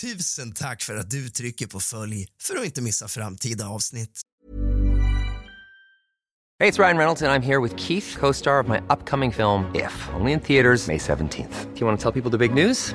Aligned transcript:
Tusen 0.00 0.52
tack 0.52 0.82
för 0.82 0.96
att 0.96 1.10
du 1.10 1.28
trycker 1.28 1.66
på 1.66 1.80
följ 1.80 2.28
för 2.42 2.56
att 2.56 2.64
inte 2.64 2.82
missa 2.82 3.08
framtida 3.08 3.68
avsnitt. 3.68 4.20
Det 6.58 6.68
är 6.68 6.72
Ryan 6.72 6.98
Reynolds 6.98 7.22
Jag 7.22 7.34
är 7.34 7.40
här 7.40 7.60
med 7.60 7.80
Keith, 7.80 8.18
co-star 8.18 8.62
of 8.62 8.68
my 8.68 8.78
upcoming 8.78 9.32
film 9.32 9.64
If, 9.74 10.08
only 10.20 10.32
in 10.32 10.40
theaters 10.40 10.86
May 10.86 10.98
17th. 10.98 11.74
Do 11.74 11.80
you 11.80 11.86
want 11.86 12.00
to 12.00 12.12
tell 12.12 12.22
people 12.22 12.38
the 12.38 12.48
big 12.48 12.66
news? 12.66 12.94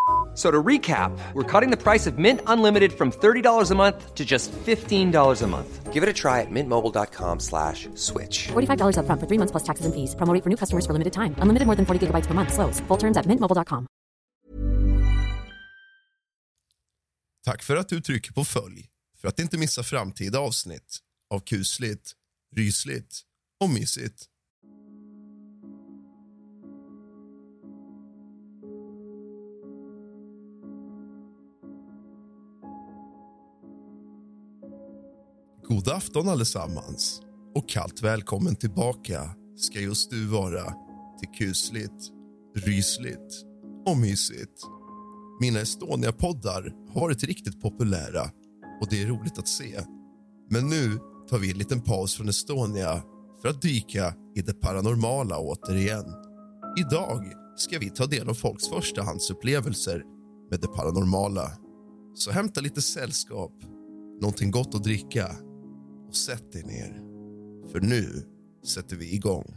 So 0.41 0.49
to 0.49 0.63
recap, 0.63 1.11
we're 1.35 1.43
cutting 1.43 1.69
the 1.69 1.77
price 1.77 2.07
of 2.07 2.17
Mint 2.17 2.41
Unlimited 2.47 2.93
from 2.93 3.11
$30 3.11 3.69
a 3.69 3.75
month 3.75 4.15
to 4.15 4.25
just 4.25 4.51
$15 4.65 5.41
a 5.43 5.47
month. 5.47 5.93
Give 5.93 6.01
it 6.01 6.09
a 6.09 6.13
try 6.13 6.41
at 6.41 6.49
mintmobile.com 6.49 7.39
slash 7.39 7.87
switch. 7.93 8.47
$45 8.53 8.97
upfront 8.97 9.19
for 9.19 9.27
three 9.27 9.37
months 9.37 9.51
plus 9.51 9.63
taxes 9.63 9.85
and 9.85 9.93
fees. 9.93 10.15
Promo 10.15 10.33
rate 10.33 10.43
for 10.43 10.49
new 10.49 10.57
customers 10.57 10.85
for 10.85 10.93
limited 10.93 11.13
time. 11.13 11.35
Unlimited 11.43 11.67
more 11.67 11.75
than 11.75 11.85
40 11.85 12.07
gigabytes 12.07 12.27
per 12.27 12.33
month. 12.33 12.53
Slows. 12.53 12.81
Full 12.87 12.97
terms 12.97 13.17
at 13.17 13.25
mintmobile.com. 13.27 13.85
Tack 17.45 17.63
för 17.63 17.75
att 17.75 17.89
du 17.89 18.01
trycker 18.01 18.33
på 18.33 18.45
följ 18.45 18.89
för 19.17 19.27
att 19.27 19.39
inte 19.39 19.57
missa 19.57 19.83
framtida 19.83 20.39
avsnitt 20.39 20.99
av 21.33 21.39
kusligt, 21.39 22.11
rysligt 22.55 23.21
och 23.59 23.69
mysigt. 23.69 24.30
God 35.85 35.93
afton 35.93 36.29
allesammans 36.29 37.21
och 37.55 37.69
kallt 37.69 38.01
välkommen 38.01 38.55
tillbaka 38.55 39.29
ska 39.55 39.79
just 39.79 40.09
du 40.09 40.27
vara 40.27 40.73
till 41.19 41.29
kusligt, 41.37 42.11
rysligt 42.55 43.45
och 43.87 43.97
mysigt. 43.97 44.61
Mina 45.39 45.59
Estonia-poddar 45.59 46.73
har 46.93 47.01
varit 47.01 47.23
riktigt 47.23 47.61
populära 47.61 48.21
och 48.81 48.87
det 48.89 49.03
är 49.03 49.07
roligt 49.07 49.37
att 49.37 49.47
se. 49.47 49.79
Men 50.49 50.69
nu 50.69 50.99
tar 51.29 51.37
vi 51.37 51.51
en 51.51 51.57
liten 51.57 51.81
paus 51.81 52.15
från 52.15 52.29
Estonia 52.29 53.03
för 53.41 53.49
att 53.49 53.61
dyka 53.61 54.13
i 54.35 54.41
det 54.41 54.53
paranormala 54.53 55.39
återigen. 55.39 56.05
Idag 56.79 57.25
ska 57.55 57.79
vi 57.79 57.89
ta 57.89 58.05
del 58.05 58.29
av 58.29 58.33
folks 58.33 58.69
förstahandsupplevelser 58.69 60.03
med 60.51 60.59
det 60.59 60.67
paranormala. 60.67 61.51
Så 62.15 62.31
hämta 62.31 62.61
lite 62.61 62.81
sällskap, 62.81 63.53
någonting 64.21 64.51
gott 64.51 64.75
att 64.75 64.83
dricka 64.83 65.35
och 66.11 66.17
sätt 66.17 66.51
dig 66.51 66.63
ner. 66.63 67.01
För 67.71 67.79
nu 67.79 68.25
sätter 68.65 68.95
vi 68.95 69.15
igång. 69.15 69.55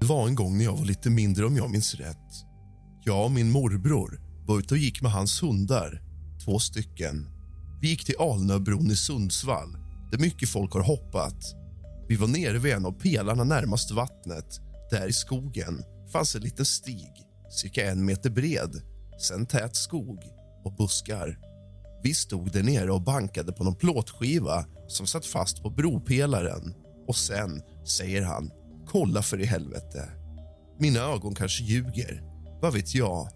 Det 0.00 0.06
var 0.06 0.28
en 0.28 0.34
gång 0.34 0.58
när 0.58 0.64
jag 0.64 0.76
var 0.76 0.84
lite 0.84 1.10
mindre 1.10 1.46
om 1.46 1.56
jag 1.56 1.70
minns 1.70 1.94
rätt. 1.94 2.16
Jag 3.04 3.24
och 3.24 3.32
min 3.32 3.50
morbror 3.50 4.20
var 4.46 4.58
ute 4.58 4.74
och 4.74 4.78
gick 4.78 5.02
med 5.02 5.12
hans 5.12 5.42
hundar, 5.42 6.02
två 6.44 6.58
stycken. 6.58 7.28
Vi 7.80 7.88
gick 7.88 8.04
till 8.04 8.16
Alnöbron 8.18 8.90
i 8.90 8.96
Sundsvall, 8.96 9.76
där 10.10 10.18
mycket 10.18 10.48
folk 10.48 10.72
har 10.72 10.82
hoppat. 10.82 11.44
Vi 12.08 12.16
var 12.16 12.28
nere 12.28 12.58
vid 12.58 12.72
en 12.72 12.86
av 12.86 12.92
pelarna 12.92 13.44
närmast 13.44 13.90
vattnet. 13.90 14.63
Där 14.90 15.08
i 15.08 15.12
skogen 15.12 15.84
fanns 16.12 16.34
en 16.34 16.42
liten 16.42 16.64
stig, 16.64 17.12
cirka 17.50 17.90
en 17.90 18.04
meter 18.04 18.30
bred. 18.30 18.82
Sen 19.20 19.46
tät 19.46 19.76
skog 19.76 20.18
och 20.64 20.76
buskar. 20.76 21.38
Vi 22.02 22.14
stod 22.14 22.52
där 22.52 22.62
nere 22.62 22.92
och 22.92 23.02
bankade 23.02 23.52
på 23.52 23.64
någon 23.64 23.76
plåtskiva 23.76 24.64
som 24.88 25.06
satt 25.06 25.26
fast 25.26 25.62
på 25.62 25.70
bropelaren. 25.70 26.74
Och 27.06 27.16
sen 27.16 27.62
säger 27.84 28.22
han 28.22 28.50
Kolla 28.86 29.22
för 29.22 29.40
i 29.40 29.44
helvete. 29.44 30.08
Mina 30.78 31.00
ögon 31.00 31.34
kanske 31.34 31.64
ljuger, 31.64 32.22
vad 32.62 32.72
vet 32.72 32.94
jag. 32.94 33.28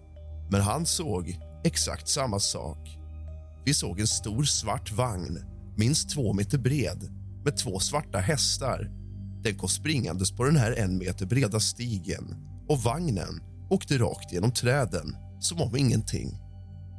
Men 0.50 0.60
han 0.60 0.86
såg 0.86 1.38
exakt 1.64 2.08
samma 2.08 2.38
sak. 2.38 2.98
Vi 3.64 3.74
såg 3.74 4.00
en 4.00 4.06
stor 4.06 4.44
svart 4.44 4.92
vagn, 4.92 5.38
minst 5.76 6.10
två 6.10 6.32
meter 6.32 6.58
bred 6.58 7.10
med 7.44 7.56
två 7.56 7.78
svarta 7.78 8.18
hästar. 8.18 8.90
Den 9.42 9.58
kom 9.58 9.68
springandes 9.68 10.32
på 10.32 10.44
den 10.44 10.56
här 10.56 10.72
en 10.72 10.98
meter 10.98 11.26
breda 11.26 11.60
stigen 11.60 12.36
och 12.68 12.78
vagnen 12.78 13.40
åkte 13.70 13.98
rakt 13.98 14.32
genom 14.32 14.52
träden 14.52 15.16
som 15.40 15.60
om 15.60 15.76
ingenting. 15.76 16.38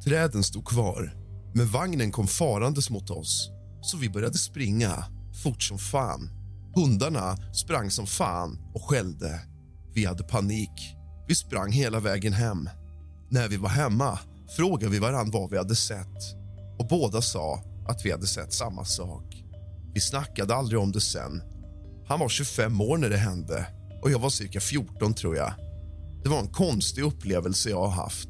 Träden 0.04 0.42
stod 0.42 0.64
kvar, 0.64 1.14
men 1.54 1.66
vagnen 1.66 2.12
kom 2.12 2.26
farandes 2.26 2.90
mot 2.90 3.10
oss 3.10 3.50
så 3.82 3.96
vi 3.96 4.10
började 4.10 4.38
springa 4.38 5.04
fort 5.42 5.62
som 5.62 5.78
fan. 5.78 6.30
Hundarna 6.74 7.36
sprang 7.52 7.90
som 7.90 8.06
fan 8.06 8.58
och 8.74 8.82
skällde. 8.82 9.40
Vi 9.94 10.04
hade 10.04 10.24
panik. 10.24 10.96
Vi 11.28 11.34
sprang 11.34 11.72
hela 11.72 12.00
vägen 12.00 12.32
hem. 12.32 12.68
När 13.30 13.48
vi 13.48 13.56
var 13.56 13.68
hemma 13.68 14.18
frågade 14.56 14.92
vi 14.92 14.98
varann 14.98 15.30
vad 15.30 15.50
vi 15.50 15.56
hade 15.56 15.76
sett 15.76 16.36
och 16.78 16.86
båda 16.88 17.22
sa 17.22 17.62
att 17.88 18.04
vi 18.04 18.10
hade 18.10 18.26
sett 18.26 18.52
samma 18.52 18.84
sak. 18.84 19.44
Vi 19.94 20.00
snackade 20.00 20.54
aldrig 20.54 20.80
om 20.80 20.92
det 20.92 21.00
sen. 21.00 21.42
Han 22.10 22.20
var 22.20 22.28
25 22.28 22.80
år 22.80 22.98
när 22.98 23.10
det 23.10 23.16
hände 23.16 23.66
och 24.02 24.10
jag 24.10 24.18
var 24.18 24.30
cirka 24.30 24.60
14, 24.60 25.14
tror 25.14 25.36
jag. 25.36 25.52
Det 26.22 26.28
var 26.28 26.38
en 26.38 26.48
konstig 26.48 27.02
upplevelse 27.02 27.70
jag 27.70 27.80
har 27.80 27.90
haft. 27.90 28.28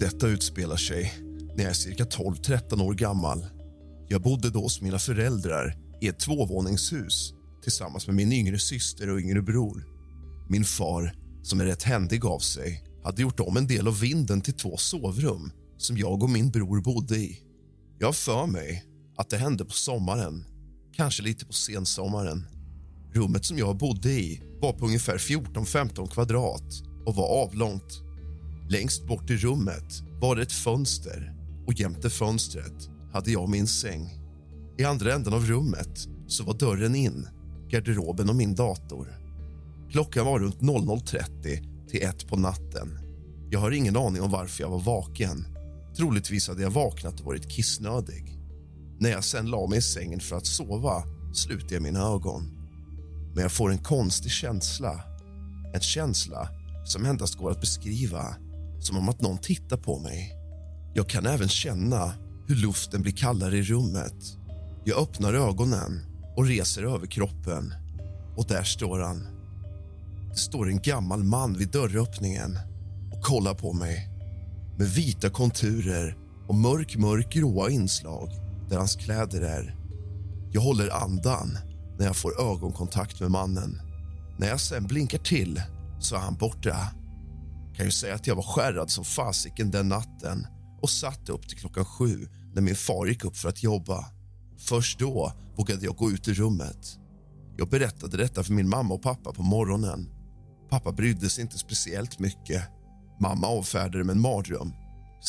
Detta 0.00 0.26
utspelar 0.26 0.76
sig 0.76 1.12
när 1.54 1.64
jag 1.64 1.70
är 1.70 1.74
cirka 1.74 2.04
12-13 2.04 2.82
år 2.82 2.94
gammal. 2.94 3.46
Jag 4.08 4.22
bodde 4.22 4.50
då 4.50 4.60
hos 4.60 4.80
mina 4.80 4.98
föräldrar 4.98 5.83
i 6.04 6.08
ett 6.08 6.18
tvåvåningshus 6.18 7.34
tillsammans 7.62 8.06
med 8.06 8.16
min 8.16 8.32
yngre 8.32 8.58
syster 8.58 9.10
och 9.10 9.18
yngre 9.18 9.42
bror. 9.42 9.84
Min 10.48 10.64
far, 10.64 11.14
som 11.42 11.60
är 11.60 11.64
rätt 11.64 11.82
händig 11.82 12.24
av 12.24 12.38
sig, 12.38 12.84
hade 13.04 13.22
gjort 13.22 13.40
om 13.40 13.56
en 13.56 13.66
del 13.66 13.88
av 13.88 14.00
vinden 14.00 14.40
till 14.40 14.54
två 14.54 14.76
sovrum 14.76 15.52
som 15.76 15.98
jag 15.98 16.22
och 16.22 16.30
min 16.30 16.50
bror 16.50 16.80
bodde 16.80 17.16
i. 17.16 17.40
Jag 17.98 18.08
har 18.08 18.12
för 18.12 18.46
mig 18.46 18.84
att 19.16 19.30
det 19.30 19.36
hände 19.36 19.64
på 19.64 19.72
sommaren, 19.72 20.44
kanske 20.96 21.22
lite 21.22 21.46
på 21.46 21.52
sensommaren. 21.52 22.46
Rummet 23.12 23.44
som 23.44 23.58
jag 23.58 23.76
bodde 23.76 24.10
i 24.10 24.40
var 24.60 24.72
på 24.72 24.86
ungefär 24.86 25.18
14-15 25.18 26.10
kvadrat 26.10 26.82
och 27.06 27.14
var 27.14 27.42
avlångt. 27.42 28.02
Längst 28.70 29.06
bort 29.06 29.30
i 29.30 29.36
rummet 29.36 30.02
var 30.20 30.36
det 30.36 30.42
ett 30.42 30.52
fönster 30.52 31.34
och 31.66 31.80
jämte 31.80 32.10
fönstret 32.10 32.88
hade 33.12 33.30
jag 33.30 33.48
min 33.48 33.66
säng. 33.66 34.23
I 34.78 34.84
andra 34.84 35.14
änden 35.14 35.34
av 35.34 35.46
rummet 35.46 36.08
så 36.26 36.44
var 36.44 36.54
dörren 36.54 36.94
in, 36.94 37.28
garderoben 37.68 38.28
och 38.28 38.36
min 38.36 38.54
dator. 38.54 39.18
Klockan 39.90 40.26
var 40.26 40.38
runt 40.38 40.60
00.30 40.60 41.88
till 41.88 42.02
ett 42.02 42.28
på 42.28 42.36
natten. 42.36 42.98
Jag 43.50 43.60
har 43.60 43.70
ingen 43.70 43.96
aning 43.96 44.22
om 44.22 44.30
varför 44.30 44.62
jag 44.62 44.70
var 44.70 44.80
vaken. 44.80 45.44
Troligtvis 45.96 46.48
hade 46.48 46.62
jag 46.62 46.70
vaknat 46.70 47.20
och 47.20 47.26
varit 47.26 47.50
kissnödig. 47.50 48.38
När 48.98 49.10
jag 49.10 49.24
sen 49.24 49.46
la 49.46 49.66
mig 49.66 49.78
i 49.78 49.82
sängen 49.82 50.20
för 50.20 50.36
att 50.36 50.46
sova 50.46 51.02
slutade 51.34 51.74
jag 51.74 51.82
mina 51.82 52.00
ögon. 52.00 52.42
Men 53.34 53.42
jag 53.42 53.52
får 53.52 53.70
en 53.70 53.78
konstig 53.78 54.30
känsla. 54.30 55.00
En 55.74 55.80
känsla 55.80 56.48
som 56.84 57.04
endast 57.04 57.38
går 57.38 57.50
att 57.50 57.60
beskriva 57.60 58.36
som 58.80 58.96
om 58.96 59.08
att 59.08 59.20
någon 59.20 59.38
tittar 59.38 59.76
på 59.76 59.98
mig. 59.98 60.32
Jag 60.94 61.08
kan 61.08 61.26
även 61.26 61.48
känna 61.48 62.12
hur 62.46 62.56
luften 62.56 63.02
blir 63.02 63.12
kallare 63.12 63.58
i 63.58 63.62
rummet. 63.62 64.43
Jag 64.86 64.98
öppnar 64.98 65.34
ögonen 65.34 66.00
och 66.36 66.46
reser 66.46 66.82
över 66.82 67.06
kroppen. 67.06 67.74
Och 68.36 68.46
där 68.46 68.62
står 68.62 68.98
han. 68.98 69.26
Det 70.30 70.36
står 70.36 70.68
en 70.68 70.80
gammal 70.82 71.24
man 71.24 71.58
vid 71.58 71.70
dörröppningen 71.70 72.58
och 73.12 73.22
kollar 73.22 73.54
på 73.54 73.72
mig 73.72 74.08
med 74.78 74.88
vita 74.88 75.30
konturer 75.30 76.16
och 76.48 76.54
mörk, 76.54 76.96
mörk 76.96 77.32
gråa 77.32 77.70
inslag 77.70 78.30
där 78.68 78.76
hans 78.76 78.96
kläder 78.96 79.40
är. 79.40 79.76
Jag 80.52 80.60
håller 80.60 81.02
andan 81.02 81.58
när 81.98 82.06
jag 82.06 82.16
får 82.16 82.40
ögonkontakt 82.40 83.20
med 83.20 83.30
mannen. 83.30 83.80
När 84.38 84.48
jag 84.48 84.60
sen 84.60 84.86
blinkar 84.86 85.18
till 85.18 85.62
så 86.00 86.16
är 86.16 86.20
han 86.20 86.36
borta. 86.36 86.76
Kan 87.76 87.86
ju 87.86 87.92
säga 87.92 88.14
att 88.14 88.26
jag 88.26 88.36
var 88.36 88.42
skärrad 88.42 88.90
som 88.90 89.04
fasiken 89.04 89.70
den 89.70 89.88
natten 89.88 90.46
och 90.82 90.90
satt 90.90 91.28
upp 91.28 91.48
till 91.48 91.58
klockan 91.58 91.84
sju 91.84 92.28
när 92.54 92.62
min 92.62 92.76
far 92.76 93.06
gick 93.06 93.24
upp 93.24 93.36
för 93.36 93.48
att 93.48 93.62
jobba. 93.62 94.04
Först 94.58 94.98
då 94.98 95.32
vågade 95.56 95.84
jag 95.84 95.96
gå 95.96 96.10
ut 96.10 96.28
ur 96.28 96.34
rummet. 96.34 96.98
Jag 97.56 97.68
berättade 97.68 98.16
detta 98.16 98.42
för 98.42 98.52
min 98.52 98.68
mamma 98.68 98.94
och 98.94 99.02
pappa 99.02 99.32
på 99.32 99.42
morgonen. 99.42 100.08
Pappa 100.70 100.92
brydde 100.92 101.30
sig 101.30 101.42
inte 101.42 101.58
speciellt 101.58 102.18
mycket. 102.18 102.62
Mamma 103.20 103.46
avfärdade 103.46 103.98
det 103.98 104.04
med 104.04 104.16
en 104.16 104.22
mardröm. 104.22 104.72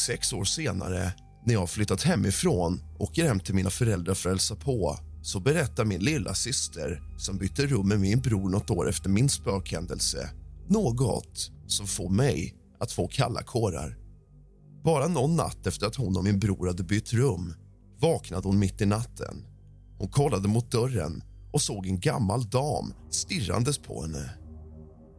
Sex 0.08 0.34
år 0.34 0.44
senare, 0.44 1.14
när 1.46 1.54
jag 1.54 1.70
flyttat 1.70 2.04
hemifrån 2.04 2.82
och 2.96 3.02
åker 3.02 3.26
hem 3.26 3.40
till 3.40 3.56
mina 3.56 3.70
föräldrar 3.70 4.14
för 4.14 4.30
att 4.30 4.34
hälsa 4.34 4.56
på 4.56 4.98
så 5.22 5.40
berättar 5.40 5.86
min 5.86 6.02
lilla 6.02 6.34
syster 6.34 7.02
som 7.18 7.38
bytte 7.38 7.68
rum 7.68 7.88
med 7.88 8.00
min 8.00 8.20
bror 8.20 8.50
något 8.50 8.70
år 8.70 8.90
efter 8.90 9.10
min 9.10 9.30
spökhändelse 9.30 10.30
något 10.68 11.52
som 11.68 11.88
får 11.88 12.10
mig 12.10 12.56
att 12.80 12.92
få 12.92 13.08
kalla 13.08 13.44
kårar. 13.44 13.98
Bara 14.84 15.08
någon 15.08 15.36
natt 15.36 15.68
efter 15.68 15.88
att 15.88 15.96
hon 15.96 16.18
och 16.18 16.24
min 16.24 16.40
bror 16.40 16.68
hade 16.68 16.84
bytt 16.84 17.14
rum 17.14 17.54
vaknade 18.00 18.48
hon 18.48 18.60
mitt 18.60 18.82
i 18.82 18.86
natten. 18.86 19.46
Hon 19.98 20.08
kollade 20.08 20.48
mot 20.48 20.72
dörren 20.72 21.24
och 21.52 21.62
såg 21.62 21.88
en 21.88 22.00
gammal 22.00 22.50
dam 22.50 22.94
stirrandes 23.10 23.78
på 23.78 24.02
henne. 24.02 24.30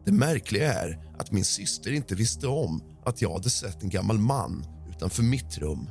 Det 0.05 0.13
märkliga 0.13 0.73
är 0.73 1.15
att 1.19 1.33
min 1.33 1.45
syster 1.45 1.93
inte 1.93 2.15
visste 2.15 2.47
om 2.47 2.83
att 3.05 3.23
jag 3.23 3.33
hade 3.33 3.51
sett 3.51 3.83
en 3.83 3.89
gammal 3.89 4.19
man 4.19 4.65
utanför 4.89 5.23
mitt 5.23 5.59
rum. 5.59 5.91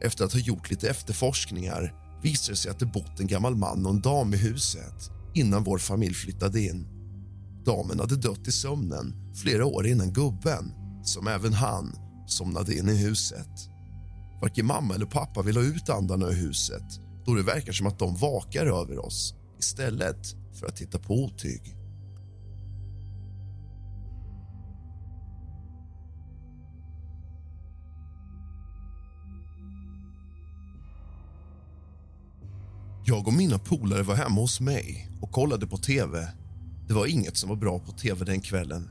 Efter 0.00 0.24
att 0.24 0.32
ha 0.32 0.40
gjort 0.40 0.70
lite 0.70 0.90
efterforskningar 0.90 1.94
visade 2.22 2.52
det 2.52 2.56
sig 2.56 2.70
att 2.70 2.78
det 2.78 2.86
bott 2.86 3.20
en 3.20 3.26
gammal 3.26 3.56
man 3.56 3.86
och 3.86 3.92
en 3.92 4.00
dam 4.00 4.34
i 4.34 4.36
huset 4.36 5.10
innan 5.34 5.64
vår 5.64 5.78
familj 5.78 6.14
flyttade 6.14 6.60
in. 6.60 6.86
Damen 7.64 8.00
hade 8.00 8.16
dött 8.16 8.48
i 8.48 8.52
sömnen 8.52 9.14
flera 9.34 9.66
år 9.66 9.86
innan 9.86 10.12
gubben, 10.12 10.72
som 11.04 11.26
även 11.26 11.52
han, 11.52 11.94
somnade 12.26 12.74
in 12.74 12.88
i 12.88 12.96
huset. 12.96 13.75
Varken 14.40 14.66
mamma 14.66 14.94
eller 14.94 15.06
pappa 15.06 15.42
vill 15.42 15.56
ha 15.56 15.64
ut 15.64 15.88
andarna 15.88 16.26
ur 16.26 16.32
huset 16.32 17.00
då 17.26 17.34
det 17.34 17.42
verkar 17.42 17.72
som 17.72 17.86
att 17.86 17.98
de 17.98 18.16
vakar 18.16 18.66
över 18.66 18.98
oss 19.06 19.34
istället 19.58 20.26
för 20.52 20.66
att 20.66 20.76
titta 20.76 20.98
på 20.98 21.14
otyg. 21.14 21.76
Jag 33.08 33.26
och 33.26 33.32
mina 33.32 33.58
polare 33.58 34.02
var 34.02 34.14
hemma 34.14 34.40
hos 34.40 34.60
mig 34.60 35.10
och 35.20 35.32
kollade 35.32 35.66
på 35.66 35.76
tv. 35.76 36.28
Det 36.88 36.94
var 36.94 37.06
inget 37.06 37.36
som 37.36 37.48
var 37.48 37.56
bra 37.56 37.78
på 37.78 37.92
tv 37.92 38.24
den 38.24 38.40
kvällen. 38.40 38.88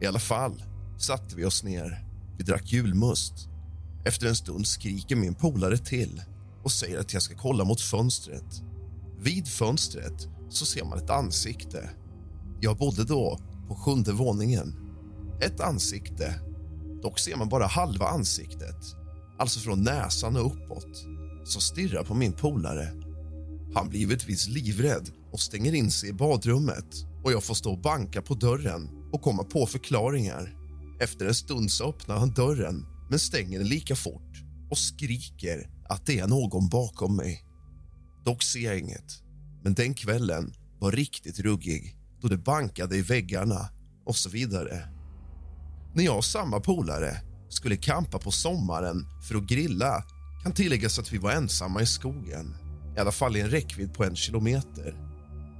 I 0.00 0.06
alla 0.06 0.18
fall 0.18 0.62
satte 0.98 1.36
vi 1.36 1.44
oss 1.44 1.64
ner. 1.64 2.04
Vi 2.38 2.44
drack 2.44 2.72
julmust. 2.72 3.49
Efter 4.04 4.26
en 4.26 4.36
stund 4.36 4.66
skriker 4.66 5.16
min 5.16 5.34
polare 5.34 5.78
till 5.78 6.22
och 6.62 6.72
säger 6.72 6.98
att 6.98 7.12
jag 7.12 7.22
ska 7.22 7.34
kolla 7.36 7.64
mot 7.64 7.80
fönstret. 7.80 8.62
Vid 9.18 9.48
fönstret 9.48 10.28
så 10.48 10.66
ser 10.66 10.84
man 10.84 10.98
ett 10.98 11.10
ansikte. 11.10 11.90
Jag 12.60 12.76
bodde 12.76 13.04
då 13.04 13.38
på 13.68 13.74
sjunde 13.74 14.12
våningen. 14.12 14.74
Ett 15.40 15.60
ansikte. 15.60 16.40
Dock 17.02 17.18
ser 17.18 17.36
man 17.36 17.48
bara 17.48 17.66
halva 17.66 18.06
ansiktet, 18.06 18.76
alltså 19.38 19.60
från 19.60 19.82
näsan 19.82 20.36
och 20.36 20.46
uppåt, 20.46 21.06
som 21.44 21.60
stirrar 21.60 22.04
på 22.04 22.14
min 22.14 22.32
polare. 22.32 22.92
Han 23.74 23.88
blir 23.88 24.00
givetvis 24.00 24.48
livrädd 24.48 25.10
och 25.32 25.40
stänger 25.40 25.74
in 25.74 25.90
sig 25.90 26.08
i 26.08 26.12
badrummet 26.12 27.06
och 27.24 27.32
jag 27.32 27.44
får 27.44 27.54
stå 27.54 27.72
och 27.72 27.80
banka 27.80 28.22
på 28.22 28.34
dörren 28.34 28.90
och 29.12 29.22
komma 29.22 29.44
på 29.44 29.66
förklaringar. 29.66 30.54
Efter 31.00 31.26
en 31.26 31.34
stund 31.34 31.70
så 31.70 31.88
öppnar 31.88 32.18
han 32.18 32.30
dörren 32.30 32.86
men 33.10 33.18
stänger 33.18 33.58
den 33.58 33.68
lika 33.68 33.96
fort 33.96 34.42
och 34.70 34.78
skriker 34.78 35.70
att 35.88 36.06
det 36.06 36.18
är 36.18 36.26
någon 36.26 36.68
bakom 36.68 37.16
mig. 37.16 37.44
Dock 38.24 38.42
ser 38.42 38.60
jag 38.60 38.78
inget, 38.78 39.22
men 39.62 39.74
den 39.74 39.94
kvällen 39.94 40.52
var 40.78 40.92
riktigt 40.92 41.40
ruggig 41.40 41.96
då 42.20 42.28
det 42.28 42.36
bankade 42.36 42.96
i 42.96 43.02
väggarna 43.02 43.68
och 44.06 44.16
så 44.16 44.28
vidare. 44.28 44.88
När 45.94 46.04
jag 46.04 46.16
och 46.16 46.24
samma 46.24 46.60
polare 46.60 47.16
skulle 47.48 47.76
kampa 47.76 48.18
på 48.18 48.30
sommaren 48.30 49.06
för 49.28 49.34
att 49.34 49.48
grilla 49.48 50.04
kan 50.42 50.52
tilläggas 50.52 50.98
att 50.98 51.12
vi 51.12 51.18
var 51.18 51.32
ensamma 51.32 51.82
i 51.82 51.86
skogen 51.86 52.54
i 52.96 53.00
alla 53.00 53.12
fall 53.12 53.36
i 53.36 53.40
en 53.40 53.50
räckvidd 53.50 53.94
på 53.94 54.04
en 54.04 54.16
kilometer. 54.16 54.94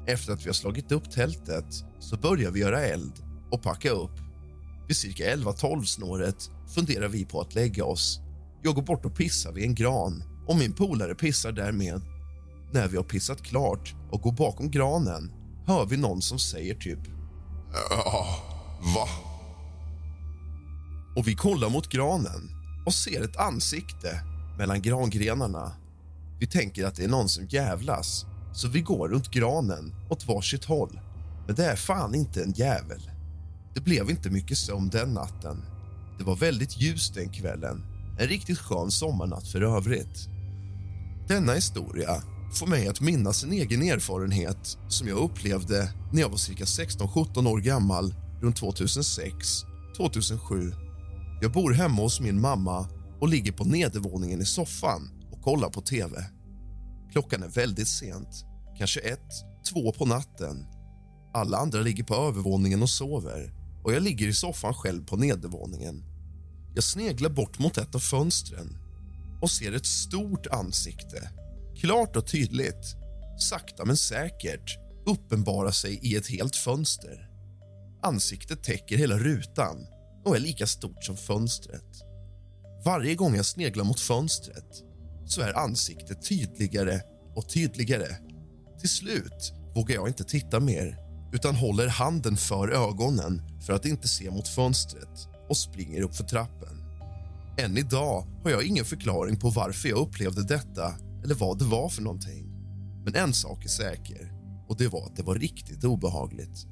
Efter 0.07 0.33
att 0.33 0.43
vi 0.43 0.49
har 0.49 0.55
slagit 0.55 0.93
upp 0.93 1.11
tältet 1.11 1.67
så 2.01 2.17
börjar 2.17 2.51
vi 2.51 2.61
göra 2.61 2.81
eld 2.81 3.13
och 3.51 3.63
packa 3.63 3.91
upp. 3.91 4.30
Vid 4.91 4.97
cirka 4.97 5.37
11-12 5.37 5.85
snåret 5.85 6.51
funderar 6.75 7.09
vi 7.09 7.25
på 7.25 7.41
att 7.41 7.55
lägga 7.55 7.85
oss. 7.85 8.21
Jag 8.63 8.75
går 8.75 8.83
bort 8.83 9.05
och 9.05 9.17
pissar 9.17 9.53
vid 9.53 9.65
en 9.65 9.75
gran 9.75 10.23
och 10.47 10.57
min 10.57 10.73
polare 10.73 11.15
pissar 11.15 11.53
därmed. 11.53 12.03
När 12.73 12.89
vi 12.89 12.97
har 12.97 13.05
pissat 13.05 13.43
klart 13.43 13.95
och 14.11 14.21
går 14.21 14.33
bakom 14.33 14.71
granen 14.71 15.33
hör 15.67 15.87
vi 15.87 15.97
någon 15.97 16.23
som 16.23 16.39
säger 16.39 16.75
typ... 16.75 16.99
Ja, 17.91 18.27
va? 18.95 19.09
Och 21.17 21.29
vi 21.29 21.35
kollar 21.35 21.69
mot 21.69 21.89
granen 21.89 22.51
och 22.87 22.95
ser 22.95 23.25
ett 23.25 23.37
ansikte 23.37 24.21
mellan 24.59 24.83
grangrenarna. 24.83 25.73
Vi 26.41 26.47
tänker 26.47 26.87
att 26.87 26.95
det 26.95 27.05
är 27.05 27.09
någon 27.09 27.29
som 27.29 27.47
jävlas, 27.47 28.27
så 28.53 28.69
vi 28.69 28.81
går 28.81 29.09
runt 29.09 29.31
granen 29.31 29.95
åt 30.09 30.27
varsitt 30.27 30.65
håll. 30.65 31.01
Men 31.47 31.57
det 31.57 31.67
är 31.67 31.77
fan 31.77 32.15
inte 32.15 32.43
en 32.43 32.53
jävel. 32.53 33.10
Det 33.75 33.81
blev 33.81 34.11
inte 34.11 34.31
mycket 34.31 34.59
sömn 34.59 34.89
den 34.89 35.15
natten. 35.15 35.63
Det 36.19 36.25
var 36.25 36.37
väldigt 36.37 36.81
ljust 36.81 37.15
den 37.15 37.29
kvällen. 37.29 37.83
En 38.19 38.27
riktigt 38.27 38.59
skön 38.59 38.91
sommarnatt 38.91 39.49
för 39.49 39.63
övrigt. 39.63 40.29
Denna 41.29 41.53
historia 41.53 42.23
får 42.53 42.67
mig 42.67 42.89
att 42.89 43.01
minnas 43.01 43.45
en 43.45 43.53
egen 43.53 43.83
erfarenhet 43.83 44.79
som 44.89 45.09
jag 45.09 45.19
upplevde 45.19 45.93
när 46.13 46.21
jag 46.21 46.29
var 46.29 46.37
cirka 46.37 46.65
16-17 46.65 47.49
år 47.49 47.61
gammal 47.61 48.15
runt 48.41 48.61
2006-2007. 48.61 50.73
Jag 51.43 51.53
bor 51.53 51.73
hemma 51.73 52.03
hos 52.03 52.21
min 52.21 52.41
mamma 52.41 52.89
och 53.21 53.29
ligger 53.29 53.53
på 53.53 53.65
nedervåningen 53.65 54.41
i 54.41 54.45
soffan 54.45 55.11
och 55.33 55.43
kollar 55.43 55.69
på 55.69 55.81
tv. 55.81 56.25
Klockan 57.13 57.43
är 57.43 57.49
väldigt 57.49 57.89
sent, 57.89 58.45
kanske 58.79 59.01
ett, 59.01 59.31
två 59.73 59.93
på 59.93 60.07
natten. 60.07 60.67
Alla 61.35 61.59
andra 61.59 61.81
ligger 61.81 62.05
på 62.05 62.15
övervåningen 62.15 62.83
och 62.83 62.91
sover 62.91 63.60
och 63.85 63.93
jag 63.93 64.03
ligger 64.03 64.29
i 64.29 64.33
soffan 64.33 64.75
själv 64.75 65.05
på 65.05 65.17
nedervåningen. 65.17 66.05
Jag 66.75 66.85
sneglar 66.85 67.31
bort 67.31 67.59
mot 67.59 67.79
ett 67.79 67.95
av 67.95 67.99
fönstren 67.99 68.79
och 69.41 69.51
ser 69.51 69.73
ett 69.73 69.87
stort 69.87 70.47
ansikte, 70.47 71.31
klart 71.81 72.17
och 72.17 72.27
tydligt, 72.27 72.97
sakta 73.39 73.85
men 73.85 73.97
säkert 73.97 74.79
uppenbara 75.07 75.73
sig 75.73 75.99
i 76.03 76.17
ett 76.17 76.27
helt 76.27 76.57
fönster. 76.57 77.29
Ansiktet 78.03 78.63
täcker 78.63 78.97
hela 78.97 79.19
rutan 79.19 79.87
och 80.25 80.37
är 80.37 80.41
lika 80.41 80.67
stort 80.67 81.05
som 81.05 81.17
fönstret. 81.17 82.03
Varje 82.85 83.15
gång 83.15 83.37
jag 83.37 83.47
sneglar 83.47 83.85
mot 83.85 84.01
fönstret 84.01 84.85
så 85.27 85.41
är 85.41 85.59
ansiktet 85.59 86.29
tydligare 86.29 87.01
och 87.35 87.49
tydligare. 87.49 88.17
Till 88.81 88.89
slut 88.89 89.53
vågar 89.75 89.95
jag 89.95 90.09
inte 90.09 90.25
titta 90.25 90.61
mer 90.61 91.10
utan 91.33 91.55
håller 91.55 91.89
handen 91.89 92.37
för 92.37 92.69
ögonen 92.69 93.43
för 93.67 93.73
att 93.73 93.87
inte 93.87 94.09
se 94.09 94.31
mot 94.31 94.49
fönstret 94.49 95.29
och 95.49 95.57
springer 95.57 96.03
upp 96.03 96.17
för 96.17 96.25
trappen. 96.25 96.83
Än 97.59 97.79
idag 97.79 98.27
har 98.45 98.51
jag 98.51 98.65
ingen 98.65 98.85
förklaring 98.85 99.37
på 99.37 99.51
varför 99.51 99.89
jag 99.89 99.99
upplevde 99.99 100.43
detta 100.43 100.95
eller 101.25 101.35
vad 101.35 101.59
det 101.59 101.65
var 101.65 101.89
för 101.89 102.03
någonting. 102.03 102.47
Men 103.05 103.15
en 103.15 103.35
sak 103.35 103.65
är 103.65 103.69
säker 103.69 104.33
och 104.69 104.77
det 104.77 104.89
var 104.89 105.07
att 105.07 105.17
det 105.17 105.23
var 105.23 105.35
riktigt 105.35 105.85
obehagligt. 105.85 106.67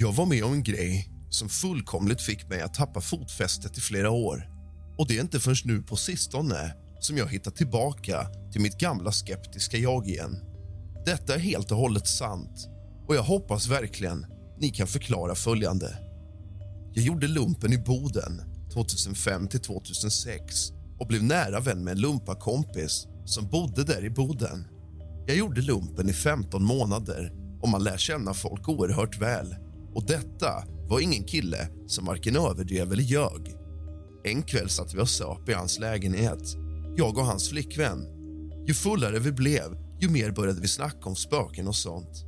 Jag 0.00 0.12
var 0.12 0.26
med 0.26 0.44
om 0.44 0.52
en 0.52 0.62
grej 0.62 1.17
som 1.30 1.48
fullkomligt 1.48 2.22
fick 2.22 2.48
mig 2.48 2.60
att 2.60 2.74
tappa 2.74 3.00
fotfästet 3.00 3.78
i 3.78 3.80
flera 3.80 4.10
år. 4.10 4.48
Och 4.98 5.08
det 5.08 5.16
är 5.16 5.20
inte 5.20 5.40
förrän 5.40 5.56
nu 5.64 5.82
på 5.82 5.96
sistone 5.96 6.74
som 7.00 7.16
jag 7.16 7.28
hittat 7.28 7.56
tillbaka 7.56 8.26
till 8.52 8.60
mitt 8.60 8.78
gamla 8.78 9.12
skeptiska 9.12 9.76
jag 9.76 10.08
igen. 10.08 10.36
Detta 11.06 11.34
är 11.34 11.38
helt 11.38 11.70
och 11.70 11.78
hållet 11.78 12.06
sant 12.06 12.68
och 13.08 13.14
jag 13.14 13.22
hoppas 13.22 13.68
verkligen 13.68 14.26
ni 14.58 14.70
kan 14.70 14.86
förklara 14.86 15.34
följande. 15.34 15.98
Jag 16.94 17.04
gjorde 17.04 17.28
lumpen 17.28 17.72
i 17.72 17.78
Boden 17.78 18.42
2005 18.72 19.48
till 19.48 19.60
2006 19.60 20.70
och 20.98 21.06
blev 21.06 21.22
nära 21.22 21.60
vän 21.60 21.84
med 21.84 21.92
en 21.92 22.00
lumpakompis 22.00 23.06
som 23.24 23.48
bodde 23.48 23.84
där 23.84 24.04
i 24.04 24.10
Boden. 24.10 24.66
Jag 25.26 25.36
gjorde 25.36 25.60
lumpen 25.60 26.08
i 26.08 26.12
15 26.12 26.64
månader 26.64 27.32
och 27.62 27.68
man 27.68 27.84
lär 27.84 27.96
känna 27.96 28.34
folk 28.34 28.68
oerhört 28.68 29.18
väl. 29.18 29.56
Och 29.94 30.06
detta 30.06 30.64
var 30.88 31.00
ingen 31.00 31.24
kille 31.24 31.68
som 31.86 32.04
varken 32.04 32.36
överdrev 32.36 32.92
eller 32.92 33.02
ljög. 33.02 33.54
En 34.24 34.42
kväll 34.42 34.68
satt 34.68 34.94
vi 34.94 35.00
och 35.00 35.08
söp 35.08 35.48
i 35.48 35.52
hans 35.52 35.78
lägenhet, 35.78 36.56
jag 36.96 37.18
och 37.18 37.24
hans 37.24 37.48
flickvän. 37.48 38.06
Ju 38.66 38.74
fullare 38.74 39.18
vi 39.18 39.32
blev, 39.32 39.76
ju 40.00 40.08
mer 40.08 40.30
började 40.30 40.60
vi 40.60 40.68
snacka 40.68 41.08
om 41.08 41.16
spöken 41.16 41.68
och 41.68 41.76
sånt. 41.76 42.24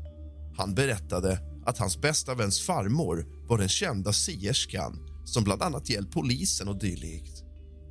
Han 0.57 0.75
berättade 0.75 1.38
att 1.67 1.79
hans 1.79 2.00
bästa 2.00 2.35
väns 2.35 2.61
farmor 2.61 3.26
var 3.49 3.59
den 3.59 3.69
kända 3.69 4.12
sierskan 4.12 4.99
som 5.25 5.45
bland 5.45 5.62
annat 5.62 5.90
hjälpt 5.90 6.12
polisen 6.12 6.69
och 6.69 6.79
dylikt. 6.79 7.45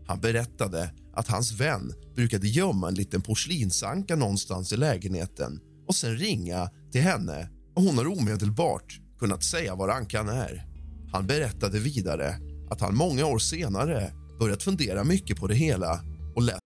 Han 0.08 0.22
berättade 0.22 0.92
att 1.14 1.28
hans 1.28 1.52
vän 1.52 1.94
brukade 2.16 2.48
gömma 2.48 2.88
en 2.88 2.94
liten 2.94 3.22
porslinsanka 3.22 4.16
någonstans 4.16 4.74
i 4.74 4.78
lägenheten 4.78 5.60
och 5.88 5.96
sen 5.96 6.18
ringa 6.18 6.70
till 6.92 7.02
henne 7.02 7.50
och 7.76 7.84
hon 7.84 7.98
har 7.98 8.20
omedelbart 8.20 9.00
kunnat 9.20 9.44
säga 9.44 9.76
var 9.76 9.90
ankan 9.90 10.30
är. 10.30 10.66
Han 11.12 11.28
berättade 11.28 11.80
vidare 11.80 12.36
att 12.70 12.82
han 12.82 12.96
många 12.96 13.26
år 13.26 13.40
senare 13.40 14.12
börjat 14.40 14.64
fundera 14.64 15.04
mycket 15.04 15.38
på 15.38 15.48
det 15.48 15.56
hela 15.56 16.00
och 16.36 16.42
lät 16.42 16.60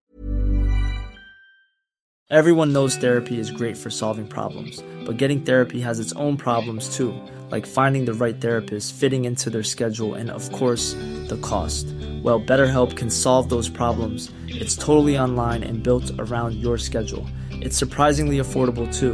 Everyone 2.32 2.72
knows 2.72 2.98
therapy 2.98 3.40
is 3.40 3.52
great 3.52 3.78
for 3.78 3.90
solving 3.92 4.28
problems, 4.28 4.84
but 5.06 5.22
getting 5.22 5.42
therapy 5.42 5.82
has 5.82 6.00
its 6.00 6.14
own 6.14 6.38
problems 6.38 6.98
too, 6.98 7.14
like 7.52 7.68
finding 7.68 8.06
the 8.06 8.14
right 8.14 8.42
therapist, 8.42 8.96
fitting 8.96 9.26
into 9.26 9.52
their 9.52 9.64
schedule, 9.64 10.16
and 10.16 10.32
of 10.32 10.52
course, 10.52 10.96
the 11.28 11.38
cost. 11.42 11.86
Well, 12.24 12.40
BetterHelp 12.40 12.98
can 12.98 13.12
solve 13.12 13.50
those 13.50 13.70
problems. 13.70 14.32
It's 14.48 14.76
totally 14.76 15.16
online 15.16 15.64
and 15.64 15.84
built 15.84 16.12
around 16.18 16.56
your 16.56 16.80
schedule. 16.80 17.28
It's 17.52 17.78
surprisingly 17.78 18.40
affordable 18.40 18.92
too. 18.92 19.14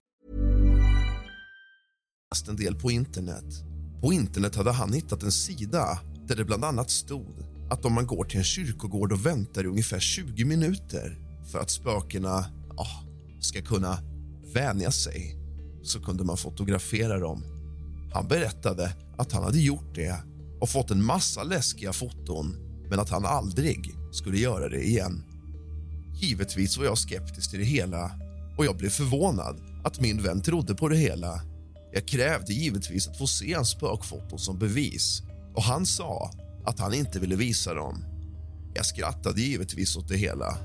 läst 2.31 2.47
en 2.47 2.55
del 2.55 2.75
på 2.75 2.91
internet. 2.91 3.63
På 4.01 4.13
internet 4.13 4.55
hade 4.55 4.71
han 4.71 4.93
hittat 4.93 5.23
en 5.23 5.31
sida 5.31 5.99
där 6.27 6.35
det 6.35 6.45
bland 6.45 6.65
annat 6.65 6.89
stod 6.89 7.45
att 7.69 7.85
om 7.85 7.93
man 7.93 8.07
går 8.07 8.23
till 8.23 8.37
en 8.37 8.43
kyrkogård 8.43 9.11
och 9.11 9.25
väntar 9.25 9.63
i 9.63 9.67
ungefär 9.67 9.99
20 9.99 10.45
minuter 10.45 11.17
för 11.51 11.59
att 11.59 11.69
spökena 11.69 12.45
ja, 12.77 12.87
ska 13.39 13.61
kunna 13.61 13.97
vänja 14.53 14.91
sig 14.91 15.37
så 15.83 16.01
kunde 16.01 16.23
man 16.23 16.37
fotografera 16.37 17.19
dem. 17.19 17.43
Han 18.13 18.27
berättade 18.27 18.93
att 19.17 19.31
han 19.31 19.43
hade 19.43 19.59
gjort 19.59 19.95
det 19.95 20.15
och 20.61 20.69
fått 20.69 20.91
en 20.91 21.03
massa 21.03 21.43
läskiga 21.43 21.93
foton 21.93 22.55
men 22.89 22.99
att 22.99 23.09
han 23.09 23.25
aldrig 23.25 23.95
skulle 24.11 24.37
göra 24.37 24.69
det 24.69 24.83
igen. 24.83 25.23
Givetvis 26.21 26.77
var 26.77 26.85
jag 26.85 26.97
skeptisk 26.97 27.49
till 27.49 27.59
det 27.59 27.65
hela 27.65 28.11
och 28.57 28.65
jag 28.65 28.77
blev 28.77 28.89
förvånad 28.89 29.55
att 29.83 29.99
min 29.99 30.23
vän 30.23 30.41
trodde 30.41 30.75
på 30.75 30.87
det 30.87 30.97
hela. 30.97 31.50
Jag 31.93 32.07
krävde 32.07 32.53
givetvis 32.53 33.07
att 33.07 33.17
få 33.17 33.27
se 33.27 33.53
hans 33.53 33.69
spökfoton 33.69 34.39
som 34.39 34.59
bevis 34.59 35.23
och 35.55 35.63
han 35.63 35.85
sa 35.85 36.31
att 36.65 36.79
han 36.79 36.93
inte 36.93 37.19
ville 37.19 37.35
visa 37.35 37.73
dem. 37.73 38.05
Jag 38.73 38.85
skrattade 38.85 39.41
givetvis 39.41 39.97
åt 39.97 40.07
det 40.07 40.17
hela. 40.17 40.57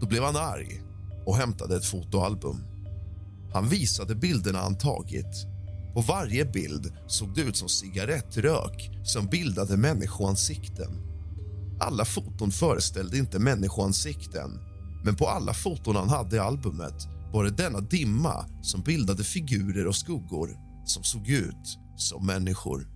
Då 0.00 0.06
blev 0.06 0.22
han 0.22 0.36
arg 0.36 0.82
och 1.26 1.36
hämtade 1.36 1.76
ett 1.76 1.84
fotoalbum. 1.84 2.64
Han 3.52 3.68
visade 3.68 4.14
bilderna 4.14 4.58
han 4.58 4.78
tagit. 4.78 5.46
På 5.94 6.00
varje 6.00 6.44
bild 6.44 6.92
såg 7.06 7.34
det 7.34 7.40
ut 7.40 7.56
som 7.56 7.68
cigarettrök 7.68 8.90
som 9.04 9.26
bildade 9.26 9.76
människoansikten. 9.76 10.90
Alla 11.80 12.04
foton 12.04 12.50
föreställde 12.50 13.18
inte 13.18 13.38
människoansikten 13.38 14.60
men 15.04 15.16
på 15.16 15.28
alla 15.28 15.54
foton 15.54 15.96
han 15.96 16.08
hade 16.08 16.36
i 16.36 16.38
albumet 16.38 17.08
var 17.32 17.44
det 17.44 17.50
denna 17.50 17.80
dimma 17.80 18.46
som 18.62 18.82
bildade 18.82 19.24
figurer 19.24 19.86
och 19.86 19.96
skuggor 19.96 20.56
som 20.84 21.04
såg 21.04 21.28
ut 21.28 21.78
som 21.96 22.26
människor. 22.26 22.88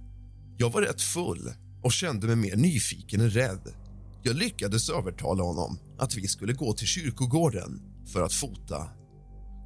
Jag 0.58 0.70
var 0.70 0.82
rätt 0.82 1.02
full 1.02 1.52
och 1.82 1.92
kände 1.92 2.26
mig 2.26 2.36
mer 2.36 2.56
nyfiken 2.56 3.20
än 3.20 3.30
rädd. 3.30 3.74
Jag 4.22 4.36
lyckades 4.36 4.90
övertala 4.90 5.42
honom 5.42 5.78
att 5.98 6.14
vi 6.16 6.28
skulle 6.28 6.52
gå 6.52 6.72
till 6.72 6.86
kyrkogården 6.86 7.80
för 8.12 8.22
att 8.22 8.32
fota. 8.32 8.88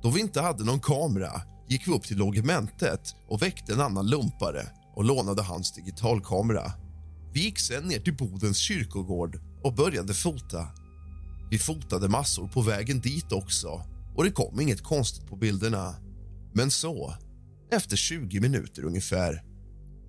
Då 0.03 0.11
vi 0.11 0.21
inte 0.21 0.41
hade 0.41 0.65
någon 0.65 0.81
kamera 0.81 1.43
gick 1.69 1.89
vi 1.89 1.93
upp 1.93 2.03
till 2.03 2.17
logementet 2.17 3.15
och 3.29 3.43
väckte 3.43 3.73
en 3.73 3.81
annan 3.81 4.07
lumpare 4.07 4.67
och 4.97 5.05
lånade 5.05 5.43
hans 5.43 5.73
digitalkamera. 5.73 6.73
Vi 7.33 7.41
gick 7.41 7.59
sen 7.59 7.85
ner 7.85 8.00
till 8.00 8.17
Bodens 8.17 8.59
kyrkogård 8.59 9.41
och 9.62 9.75
började 9.75 10.15
fota. 10.15 10.67
Vi 11.50 11.59
fotade 11.59 12.09
massor 12.09 12.49
på 12.49 12.61
vägen 12.62 13.00
dit 13.00 13.33
också 13.33 13.85
och 14.17 14.25
det 14.25 14.31
kom 14.31 14.61
inget 14.61 14.83
konstigt 14.83 15.27
på 15.27 15.37
bilderna. 15.37 15.95
Men 16.53 16.71
så, 16.71 17.15
efter 17.73 17.97
20 17.97 18.41
minuter 18.41 18.85
ungefär 18.85 19.43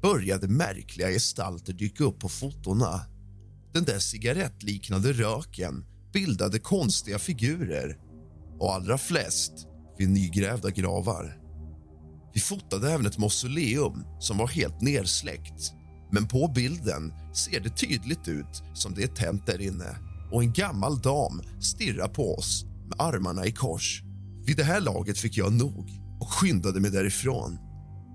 började 0.01 0.47
märkliga 0.47 1.09
gestalter 1.09 1.73
dyka 1.73 2.03
upp 2.03 2.19
på 2.19 2.29
fotona. 2.29 3.01
Den 3.73 3.83
där 3.83 3.99
cigarettliknande 3.99 5.13
röken 5.13 5.85
bildade 6.13 6.59
konstiga 6.59 7.19
figurer 7.19 7.97
och 8.59 8.73
allra 8.73 8.97
flest 8.97 9.53
vid 9.97 10.09
nygrävda 10.09 10.69
gravar. 10.69 11.37
Vi 12.33 12.39
fotade 12.39 12.91
även 12.91 13.05
ett 13.05 13.17
mausoleum 13.17 14.05
som 14.19 14.37
var 14.37 14.47
helt 14.47 14.81
nersläckt 14.81 15.73
men 16.11 16.27
på 16.27 16.47
bilden 16.55 17.13
ser 17.33 17.59
det 17.59 17.69
tydligt 17.69 18.27
ut 18.27 18.63
som 18.73 18.93
det 18.93 19.03
är 19.03 19.07
tänt 19.07 19.45
där 19.45 19.61
inne 19.61 19.97
och 20.31 20.43
en 20.43 20.53
gammal 20.53 20.99
dam 20.99 21.41
stirrar 21.61 22.07
på 22.07 22.35
oss 22.35 22.65
med 22.87 23.01
armarna 23.01 23.45
i 23.45 23.51
kors. 23.51 24.03
Vid 24.45 24.57
det 24.57 24.63
här 24.63 24.81
laget 24.81 25.17
fick 25.17 25.37
jag 25.37 25.53
nog 25.53 25.89
och 26.21 26.33
skyndade 26.33 26.79
mig 26.79 26.91
därifrån. 26.91 27.59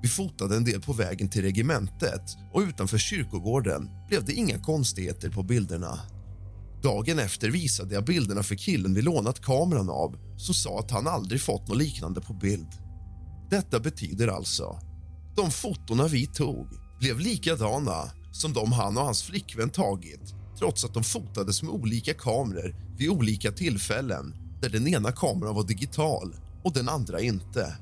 Vi 0.03 0.09
fotade 0.09 0.57
en 0.57 0.65
del 0.65 0.81
på 0.81 0.93
vägen 0.93 1.29
till 1.29 1.43
regementet 1.43 2.23
och 2.53 2.61
utanför 2.61 2.99
kyrkogården 2.99 3.91
blev 4.09 4.25
det 4.25 4.33
inga 4.33 4.59
konstigheter 4.59 5.31
på 5.31 5.43
bilderna. 5.43 6.01
Dagen 6.83 7.19
efter 7.19 7.51
visade 7.51 7.95
jag 7.95 8.05
bilderna 8.05 8.43
för 8.43 8.55
killen 8.55 8.95
vi 8.95 9.03
lånat 9.03 9.41
kameran 9.41 9.91
av 9.91 10.19
som 10.37 10.55
sa 10.55 10.79
att 10.79 10.91
han 10.91 11.07
aldrig 11.07 11.41
fått 11.41 11.69
något 11.69 11.79
liknande 11.79 12.21
på 12.21 12.35
bild. 12.35 12.69
Detta 13.51 13.81
betyder 13.81 14.29
alltså 14.29 14.81
de 15.37 15.51
fotona 15.51 16.09
vi 16.09 16.27
tog 16.27 16.69
blev 17.01 17.21
likadana 17.21 18.11
som 18.33 18.53
de 18.53 18.73
han 18.73 18.97
och 18.99 19.05
hans 19.05 19.23
flickvän 19.23 19.71
tagit 19.71 20.35
trots 20.59 20.85
att 20.85 20.95
de 20.95 21.05
fotades 21.05 21.63
med 21.63 21.73
olika 21.73 22.15
kameror 22.15 22.77
vid 22.99 23.11
olika 23.11 23.53
tillfällen 23.53 24.35
där 24.63 24.69
den 24.69 24.89
ena 24.89 25.13
kameran 25.13 25.55
var 25.55 25.65
digital 25.65 26.37
och 26.65 26.73
den 26.73 26.89
andra 26.89 27.21
inte. 27.21 27.77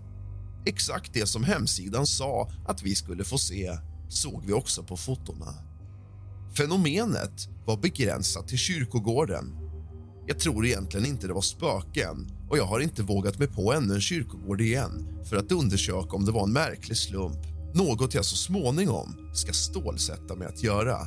Exakt 0.66 1.14
det 1.14 1.26
som 1.26 1.44
hemsidan 1.44 2.06
sa 2.06 2.50
att 2.66 2.82
vi 2.82 2.94
skulle 2.94 3.24
få 3.24 3.38
se 3.38 3.78
såg 4.08 4.42
vi 4.46 4.52
också 4.52 4.82
på 4.82 4.96
fotona. 4.96 5.54
Fenomenet 6.56 7.48
var 7.66 7.76
begränsat 7.76 8.48
till 8.48 8.58
kyrkogården. 8.58 9.56
Jag 10.26 10.38
tror 10.38 10.66
egentligen 10.66 11.06
inte 11.06 11.26
det 11.26 11.32
var 11.32 11.40
spöken 11.40 12.30
och 12.50 12.58
jag 12.58 12.64
har 12.64 12.80
inte 12.80 13.02
vågat 13.02 13.38
mig 13.38 13.48
på 13.48 13.72
ännu 13.72 13.94
en 13.94 14.00
kyrkogård 14.00 14.60
igen 14.60 15.24
för 15.28 15.36
att 15.36 15.52
undersöka 15.52 16.16
om 16.16 16.24
det 16.24 16.32
var 16.32 16.42
en 16.42 16.52
märklig 16.52 16.96
slump. 16.96 17.38
Något 17.74 18.14
jag 18.14 18.24
så 18.24 18.36
småningom 18.36 19.30
ska 19.34 19.52
stålsätta 19.52 20.34
mig 20.34 20.48
att 20.48 20.62
göra. 20.62 20.98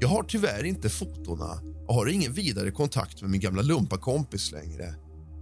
Jag 0.00 0.08
har 0.08 0.22
tyvärr 0.22 0.64
inte 0.64 0.88
fotona 0.88 1.60
och 1.88 1.94
har 1.94 2.06
ingen 2.06 2.32
vidare 2.32 2.70
kontakt 2.70 3.22
med 3.22 3.30
min 3.30 3.40
gamla 3.40 3.62
lumpakompis 3.62 4.52
längre. 4.52 4.94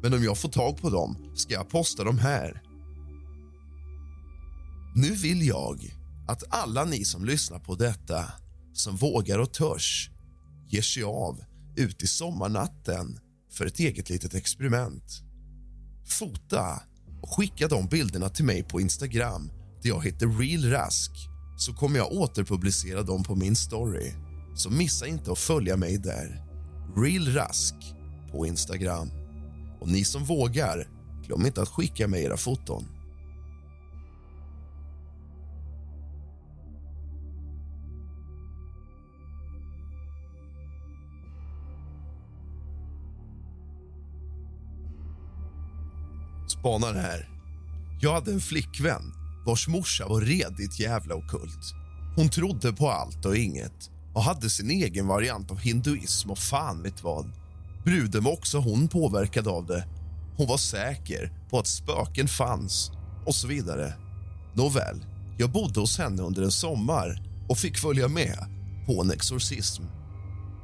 Men 0.02 0.14
om 0.14 0.24
jag 0.24 0.38
får 0.38 0.48
tag 0.48 0.80
på 0.80 0.90
dem 0.90 1.32
ska 1.34 1.54
jag 1.54 1.68
posta 1.68 2.04
dem 2.04 2.18
här. 2.18 2.62
Nu 5.00 5.14
vill 5.14 5.46
jag 5.46 5.94
att 6.28 6.44
alla 6.48 6.84
ni 6.84 7.04
som 7.04 7.24
lyssnar 7.24 7.58
på 7.58 7.74
detta, 7.74 8.24
som 8.72 8.96
vågar 8.96 9.38
och 9.38 9.52
törs, 9.52 10.10
ger 10.66 10.82
sig 10.82 11.02
av 11.02 11.44
ut 11.76 12.02
i 12.02 12.06
sommarnatten 12.06 13.20
för 13.52 13.66
ett 13.66 13.78
eget 13.78 14.10
litet 14.10 14.34
experiment. 14.34 15.22
Fota 16.06 16.82
och 17.22 17.36
skicka 17.36 17.68
de 17.68 17.86
bilderna 17.86 18.28
till 18.28 18.44
mig 18.44 18.62
på 18.62 18.80
Instagram 18.80 19.50
där 19.82 19.88
jag 19.88 20.04
heter 20.04 20.26
RealRask 20.26 21.10
så 21.58 21.74
kommer 21.74 21.98
jag 21.98 22.12
återpublicera 22.12 23.02
dem 23.02 23.22
på 23.22 23.34
min 23.34 23.56
story. 23.56 24.12
Så 24.56 24.70
missa 24.70 25.06
inte 25.06 25.32
att 25.32 25.38
följa 25.38 25.76
mig 25.76 25.98
där. 25.98 26.44
RealRask, 26.96 27.74
på 28.32 28.46
Instagram. 28.46 29.10
Och 29.80 29.88
ni 29.88 30.04
som 30.04 30.24
vågar, 30.24 30.88
glöm 31.26 31.46
inte 31.46 31.62
att 31.62 31.68
skicka 31.68 32.08
mig 32.08 32.24
era 32.24 32.36
foton. 32.36 32.97
Spanar 46.58 46.94
här. 46.94 47.28
Jag 48.00 48.14
hade 48.14 48.32
en 48.32 48.40
flickvän 48.40 49.12
vars 49.46 49.68
morsa 49.68 50.08
var 50.08 50.20
redigt 50.20 50.80
jävla 50.80 51.14
okult. 51.14 51.74
Hon 52.16 52.28
trodde 52.28 52.72
på 52.72 52.90
allt 52.90 53.24
och 53.24 53.36
inget 53.36 53.90
och 54.14 54.22
hade 54.22 54.50
sin 54.50 54.70
egen 54.70 55.06
variant 55.06 55.50
av 55.50 55.58
hinduism 55.58 56.30
och 56.30 56.38
fan 56.38 56.82
vet 56.82 57.02
vad. 57.02 57.32
Bruden 57.84 58.24
var 58.24 58.32
också 58.32 58.58
hon 58.58 58.88
påverkad 58.88 59.48
av 59.48 59.66
det. 59.66 59.86
Hon 60.36 60.46
var 60.46 60.56
säker 60.56 61.32
på 61.50 61.58
att 61.58 61.66
spöken 61.66 62.28
fanns 62.28 62.90
och 63.26 63.34
så 63.34 63.48
vidare. 63.48 63.94
Nåväl, 64.54 65.04
jag 65.38 65.52
bodde 65.52 65.80
hos 65.80 65.98
henne 65.98 66.22
under 66.22 66.42
en 66.42 66.50
sommar 66.50 67.22
och 67.48 67.58
fick 67.58 67.78
följa 67.78 68.08
med 68.08 68.38
på 68.86 69.02
en 69.02 69.10
exorcism. 69.10 69.82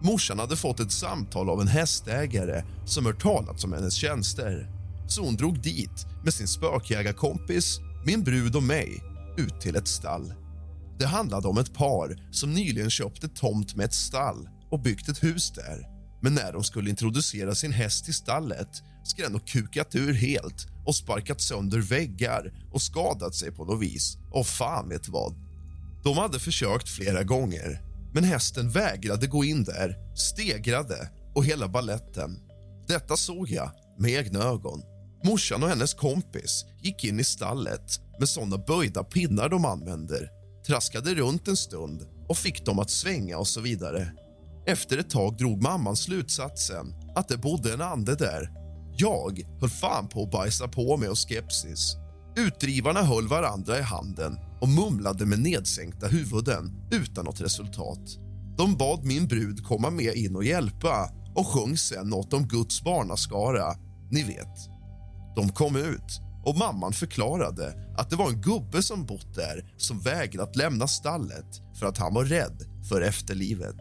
Morsan 0.03 0.39
hade 0.39 0.57
fått 0.57 0.81
ett 0.81 0.93
samtal 0.93 1.51
av 1.51 1.61
en 1.61 1.69
hästägare 1.69 2.65
som 2.85 3.07
hört 3.07 3.23
talats 3.23 3.65
om 3.65 3.73
hennes 3.73 3.95
tjänster 3.95 4.71
så 5.07 5.25
hon 5.25 5.37
drog 5.37 5.63
dit 5.63 6.07
med 6.25 6.35
sin 6.35 6.49
spökjägarkompis, 6.49 7.81
min 8.07 8.25
brud 8.25 8.57
och 8.57 8.63
mig 8.63 9.03
ut 9.39 9.61
till 9.61 9.77
ett 9.77 9.89
stall. 9.89 10.35
Det 10.99 11.07
handlade 11.07 11.49
om 11.49 11.59
ett 11.59 11.75
par 11.75 12.29
som 12.31 12.53
nyligen 12.53 12.91
köpte 12.91 13.29
tomt 13.29 13.77
med 13.77 13.85
ett 13.85 13.95
stall 13.95 14.49
och 14.71 14.81
byggt 14.81 15.09
ett 15.09 15.23
hus 15.23 15.53
där. 15.53 15.87
Men 16.23 16.35
när 16.35 16.53
de 16.53 16.65
skulle 16.65 16.91
introducera 16.91 17.55
sin 17.55 17.73
häst 17.73 18.09
i 18.09 18.13
stallet 18.13 18.69
ska 19.05 19.23
den 19.23 19.33
ha 19.33 19.41
kukat 19.41 19.95
ur 19.95 20.13
helt 20.13 20.67
och 20.87 20.95
sparkat 20.95 21.41
sönder 21.41 21.79
väggar 21.79 22.53
och 22.73 22.83
skadat 22.83 23.35
sig 23.35 23.53
på 23.53 23.65
något 23.65 23.83
vis. 23.83 24.19
Och 24.31 24.47
fan 24.47 24.89
vet 24.89 25.09
vad. 25.09 25.35
De 26.05 26.19
hade 26.19 26.39
försökt 26.39 26.89
flera 26.89 27.23
gånger, 27.23 27.83
men 28.15 28.25
hästen 28.25 28.71
vägrade 28.71 29.27
gå 29.27 29.45
in 29.45 29.65
där, 29.65 30.17
stegrade 30.17 31.09
och 31.35 31.45
hela 31.45 31.69
balletten. 31.69 32.39
Detta 32.89 33.17
såg 33.17 33.51
jag 33.51 33.71
med 33.99 34.11
egna 34.11 34.39
ögon. 34.39 34.94
Morsan 35.25 35.63
och 35.63 35.69
hennes 35.69 35.95
kompis 35.95 36.65
gick 36.83 37.05
in 37.05 37.21
i 37.21 37.25
stallet 37.25 38.01
med 38.19 38.29
såna 38.29 38.59
böjda 38.59 39.05
pinnar 39.05 39.49
de 39.49 39.65
använder 39.65 40.31
traskade 40.67 41.15
runt 41.15 41.49
en 41.49 41.57
stund 41.57 42.07
och 42.29 42.37
fick 42.37 42.65
dem 42.67 42.79
att 42.79 42.91
svänga 42.91 43.39
och 43.39 43.49
så 43.49 43.61
vidare. 43.61 44.13
Efter 44.67 44.99
ett 44.99 45.11
tag 45.11 45.37
drog 45.37 45.63
mamman 45.63 45.97
slutsatsen 45.97 46.95
att 47.15 47.29
det 47.29 47.37
bodde 47.37 47.73
en 47.73 47.83
ande 47.83 48.15
där. 48.15 48.51
Jag 48.97 49.43
höll 49.61 49.71
fan 49.71 50.09
på 50.09 50.23
att 50.23 50.31
bajsa 50.31 50.69
på 50.69 50.97
mig 50.97 51.09
och 51.09 51.19
skepsis. 51.19 51.97
Utdrivarna 52.37 53.03
höll 53.03 53.29
varandra 53.29 53.79
i 53.79 53.83
handen 53.83 54.39
och 54.61 54.69
mumlade 54.69 55.27
med 55.27 55.39
nedsänkta 55.39 56.07
huvuden 56.07 56.73
utan 56.91 57.25
något 57.25 57.41
resultat. 57.41 58.19
De 58.59 58.77
bad 58.77 59.05
min 59.05 59.27
brud 59.27 59.65
komma 59.65 59.91
med 59.91 60.15
in 60.15 60.37
och 60.37 60.45
hjälpa 60.45 61.11
och 61.35 61.47
sjöng 61.47 61.77
sen 61.77 62.09
något 62.09 62.33
om 62.33 62.49
Guds 62.49 62.83
barnaskara. 62.83 63.75
Ni 64.11 64.23
vet. 64.23 64.74
De 65.37 65.49
kom 65.49 65.77
ut 65.77 66.21
och 66.45 66.59
mamman 66.59 66.93
förklarade 66.93 67.75
att 67.97 68.11
det 68.11 68.17
var 68.17 68.29
en 68.29 68.41
gubbe 68.41 68.83
som 68.83 69.07
bott 69.07 69.35
där 69.35 69.75
som 69.77 70.01
vägrat 70.01 70.57
lämna 70.57 70.89
stallet 70.89 71.61
för 71.79 71.87
att 71.87 71.99
han 71.99 72.15
var 72.15 72.25
rädd 72.25 72.63
för 72.89 73.01
efterlivet. 73.01 73.81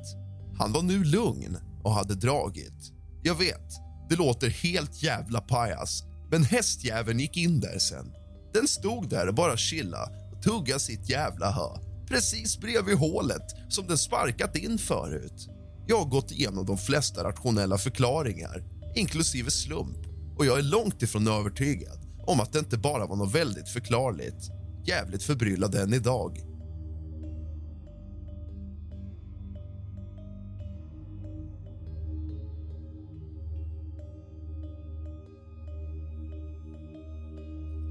Han 0.57 0.73
var 0.73 0.81
nu 0.81 1.03
lugn 1.03 1.57
och 1.83 1.93
hade 1.93 2.15
dragit. 2.15 2.91
Jag 3.23 3.35
vet, 3.35 3.69
det 4.09 4.15
låter 4.15 4.49
helt 4.49 5.03
jävla 5.03 5.41
pajas 5.41 6.03
men 6.31 6.43
hästjäveln 6.43 7.19
gick 7.19 7.37
in 7.37 7.59
där 7.59 7.79
sen. 7.79 8.13
Den 8.53 8.67
stod 8.67 9.09
där 9.09 9.27
och 9.27 9.35
bara 9.35 9.57
chilla 9.57 10.09
och 10.31 10.43
tugga 10.43 10.79
sitt 10.79 11.09
jävla 11.09 11.51
hö 11.51 11.93
precis 12.07 12.59
bredvid 12.59 12.97
hålet 12.97 13.55
som 13.69 13.87
den 13.87 13.97
sparkat 13.97 14.57
in 14.57 14.77
förut. 14.77 15.49
Jag 15.87 15.97
har 15.97 16.05
gått 16.05 16.31
igenom 16.31 16.65
de 16.65 16.77
flesta 16.77 17.23
rationella 17.23 17.77
förklaringar, 17.77 18.63
inklusive 18.95 19.51
slump 19.51 20.12
och 20.37 20.45
jag 20.45 20.59
är 20.59 20.63
långt 20.63 21.01
ifrån 21.01 21.27
övertygad 21.27 21.99
om 22.27 22.39
att 22.39 22.53
det 22.53 22.59
inte 22.59 22.77
bara 22.77 23.05
var 23.05 23.15
något 23.15 23.35
väldigt 23.35 23.69
förklarligt. 23.69 24.49
Jävligt 24.85 25.23
förbryllad 25.23 25.75
än 25.75 25.93
idag. 25.93 26.37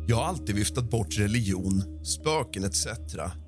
Jag 0.09 0.17
har 0.17 0.25
alltid 0.25 0.55
viftat 0.55 0.91
bort 0.91 1.19
religion, 1.19 2.05
spöken 2.05 2.65
etc. 2.65 2.87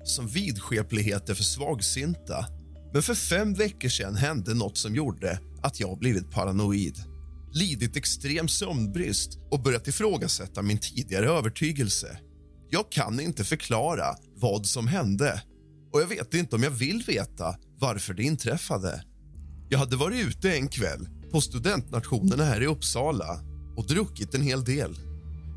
som 0.03 0.27
vidskepligheter 0.27 1.33
för 1.33 1.43
svagsinta. 1.43 2.45
Men 2.93 3.01
för 3.01 3.13
fem 3.13 3.53
veckor 3.53 3.89
sedan 3.89 4.15
hände 4.15 4.53
något 4.53 4.77
som 4.77 4.95
gjorde 4.95 5.39
att 5.61 5.79
jag 5.79 5.99
blivit 5.99 6.31
paranoid 6.31 7.14
lidit 7.55 7.95
extrem 7.95 8.47
sömnbrist 8.47 9.37
och 9.51 9.61
börjat 9.61 9.87
ifrågasätta 9.87 10.61
min 10.61 10.77
tidigare 10.77 11.29
övertygelse. 11.29 12.19
Jag 12.69 12.91
kan 12.91 13.19
inte 13.19 13.43
förklara 13.43 14.15
vad 14.35 14.65
som 14.65 14.87
hände 14.87 15.41
och 15.93 16.01
jag 16.01 16.07
vet 16.07 16.33
inte 16.33 16.55
om 16.55 16.63
jag 16.63 16.71
vill 16.71 17.03
veta 17.07 17.55
varför 17.79 18.13
det 18.13 18.23
inträffade. 18.23 19.03
Jag 19.69 19.79
hade 19.79 19.95
varit 19.95 20.27
ute 20.27 20.55
en 20.57 20.67
kväll 20.67 21.07
på 21.31 21.41
studentnationerna 21.41 22.43
här 22.43 22.61
i 22.61 22.65
Uppsala 22.65 23.39
och 23.75 23.87
druckit 23.87 24.35
en 24.35 24.41
hel 24.41 24.63
del. 24.63 24.95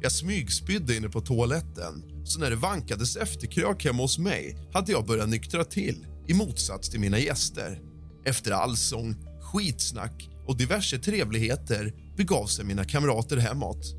Jag 0.02 0.12
smygspydde 0.12 0.96
inne 0.96 1.08
på 1.08 1.20
toaletten 1.20 2.02
så 2.24 2.40
när 2.40 2.50
det 2.50 2.56
vankades 2.56 3.16
efterkrök 3.16 3.84
hemma 3.84 4.02
hos 4.02 4.18
mig 4.18 4.56
hade 4.72 4.92
jag 4.92 5.06
börjat 5.06 5.28
nyktra 5.28 5.64
till 5.64 6.06
i 6.28 6.34
motsats 6.34 6.90
till 6.90 7.00
mina 7.00 7.18
gäster. 7.18 7.80
Efter 8.24 8.50
allsång, 8.50 9.16
skitsnack 9.40 10.28
och 10.48 10.56
diverse 10.56 10.98
trevligheter 10.98 11.92
begav 12.16 12.46
sig 12.46 12.64
mina 12.64 12.84
kamrater 12.84 13.36
hemåt. 13.36 13.94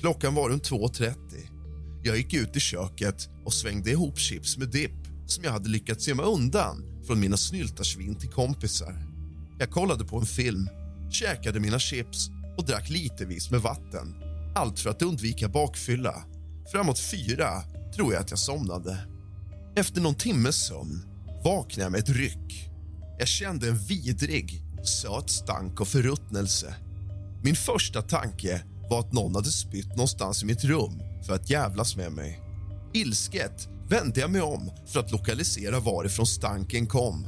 Klockan 0.00 0.34
var 0.34 0.48
runt 0.48 0.70
2.30. 0.70 1.14
Jag 2.02 2.16
gick 2.16 2.34
ut 2.34 2.56
i 2.56 2.60
köket 2.60 3.28
och 3.44 3.52
svängde 3.52 3.90
ihop 3.90 4.18
chips 4.18 4.58
med 4.58 4.68
dipp 4.68 5.06
som 5.26 5.44
jag 5.44 5.52
hade 5.52 5.68
lyckats 5.68 6.08
gömma 6.08 6.22
undan 6.22 7.02
från 7.06 7.20
mina 7.20 7.36
snyltarsvin 7.36 8.14
till 8.14 8.28
kompisar. 8.28 9.06
Jag 9.58 9.70
kollade 9.70 10.04
på 10.04 10.18
en 10.18 10.26
film, 10.26 10.68
käkade 11.10 11.60
mina 11.60 11.78
chips 11.78 12.28
och 12.58 12.64
drack 12.64 12.90
litevis 12.90 13.50
med 13.50 13.60
vatten. 13.60 14.14
Allt 14.54 14.80
för 14.80 14.90
att 14.90 15.02
undvika 15.02 15.48
bakfylla. 15.48 16.24
Framåt 16.72 16.98
fyra 16.98 17.62
tror 17.96 18.12
jag 18.12 18.22
att 18.22 18.30
jag 18.30 18.38
somnade. 18.38 18.98
Efter 19.76 20.00
någon 20.00 20.14
timmes 20.14 20.66
sömn 20.66 21.02
vaknade 21.44 21.82
jag 21.82 21.92
med 21.92 22.00
ett 22.00 22.16
ryck. 22.16 22.70
Jag 23.18 23.28
kände 23.28 23.68
en 23.68 23.78
vidrig 23.78 24.71
söt 24.86 25.30
stank 25.30 25.80
och 25.80 25.88
förruttnelse. 25.88 26.74
Min 27.42 27.56
första 27.56 28.02
tanke 28.02 28.62
var 28.90 29.00
att 29.00 29.12
någon 29.12 29.34
hade 29.34 29.52
spytt 29.52 29.88
någonstans 29.88 30.42
i 30.42 30.46
mitt 30.46 30.64
rum 30.64 31.02
för 31.26 31.34
att 31.34 31.50
jävlas 31.50 31.96
med 31.96 32.12
mig. 32.12 32.40
Ilsket 32.94 33.68
vände 33.88 34.20
jag 34.20 34.30
mig 34.30 34.40
om 34.40 34.70
för 34.86 35.00
att 35.00 35.12
lokalisera 35.12 35.80
varifrån 35.80 36.26
stanken 36.26 36.86
kom. 36.86 37.26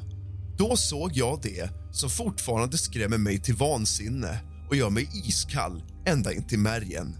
Då 0.58 0.76
såg 0.76 1.12
jag 1.14 1.40
det 1.42 1.70
som 1.92 2.10
fortfarande 2.10 2.78
skrämmer 2.78 3.18
mig 3.18 3.40
till 3.40 3.54
vansinne 3.54 4.40
och 4.68 4.76
gör 4.76 4.90
mig 4.90 5.08
iskall 5.26 5.82
ända 6.06 6.32
in 6.32 6.46
till 6.46 6.58
märgen. 6.58 7.16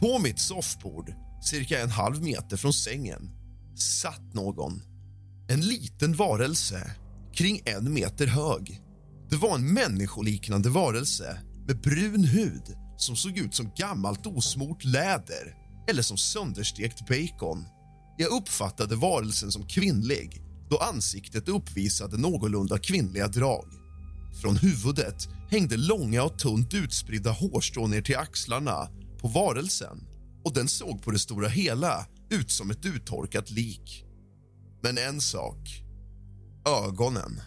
På 0.00 0.18
mitt 0.18 0.40
soffbord, 0.40 1.12
cirka 1.42 1.80
en 1.80 1.90
halv 1.90 2.22
meter 2.22 2.56
från 2.56 2.72
sängen, 2.72 3.30
satt 3.76 4.34
någon. 4.34 4.82
En 5.48 5.60
liten 5.60 6.14
varelse, 6.14 6.90
kring 7.34 7.62
en 7.64 7.92
meter 7.92 8.26
hög. 8.26 8.80
Det 9.30 9.36
var 9.36 9.54
en 9.54 9.72
människoliknande 9.72 10.68
varelse 10.68 11.40
med 11.66 11.80
brun 11.80 12.24
hud 12.24 12.62
som 12.96 13.16
såg 13.16 13.38
ut 13.38 13.54
som 13.54 13.70
gammalt 13.76 14.26
osmort 14.26 14.84
läder 14.84 15.54
eller 15.88 16.02
som 16.02 16.16
sönderstekt 16.16 17.08
bacon. 17.08 17.64
Jag 18.18 18.32
uppfattade 18.32 18.96
varelsen 18.96 19.52
som 19.52 19.66
kvinnlig 19.66 20.42
då 20.70 20.78
ansiktet 20.78 21.48
uppvisade 21.48 22.16
någorlunda 22.16 22.78
kvinnliga 22.78 23.28
drag. 23.28 23.66
Från 24.42 24.56
huvudet 24.56 25.28
hängde 25.50 25.76
långa 25.76 26.22
och 26.22 26.38
tunt 26.38 26.74
utspridda 26.74 27.30
hårstrån 27.30 27.90
ner 27.90 28.02
till 28.02 28.16
axlarna 28.16 28.88
på 29.20 29.28
varelsen 29.28 30.06
och 30.44 30.54
den 30.54 30.68
såg 30.68 31.02
på 31.02 31.10
det 31.10 31.18
stora 31.18 31.48
hela 31.48 32.06
ut 32.30 32.50
som 32.50 32.70
ett 32.70 32.86
uttorkat 32.86 33.50
lik. 33.50 34.04
Men 34.82 34.98
en 34.98 35.20
sak. 35.20 35.84
Ögonen. 36.86 37.40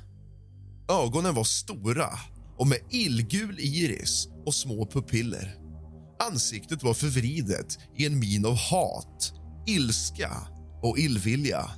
Ögonen 0.94 1.34
var 1.34 1.44
stora 1.44 2.10
och 2.58 2.68
med 2.68 2.80
illgul 2.90 3.60
iris 3.60 4.28
och 4.46 4.54
små 4.54 4.86
pupiller. 4.86 5.56
Ansiktet 6.32 6.84
var 6.84 6.94
förvridet 6.94 7.80
i 7.98 8.06
en 8.06 8.20
min 8.20 8.46
av 8.46 8.56
hat, 8.56 9.34
ilska 9.68 10.32
och 10.82 10.98
illvilja. 10.98 11.72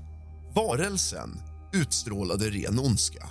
Varelsen 0.55 1.41
utstrålade 1.73 2.49
ren 2.49 2.79
ondska. 2.79 3.29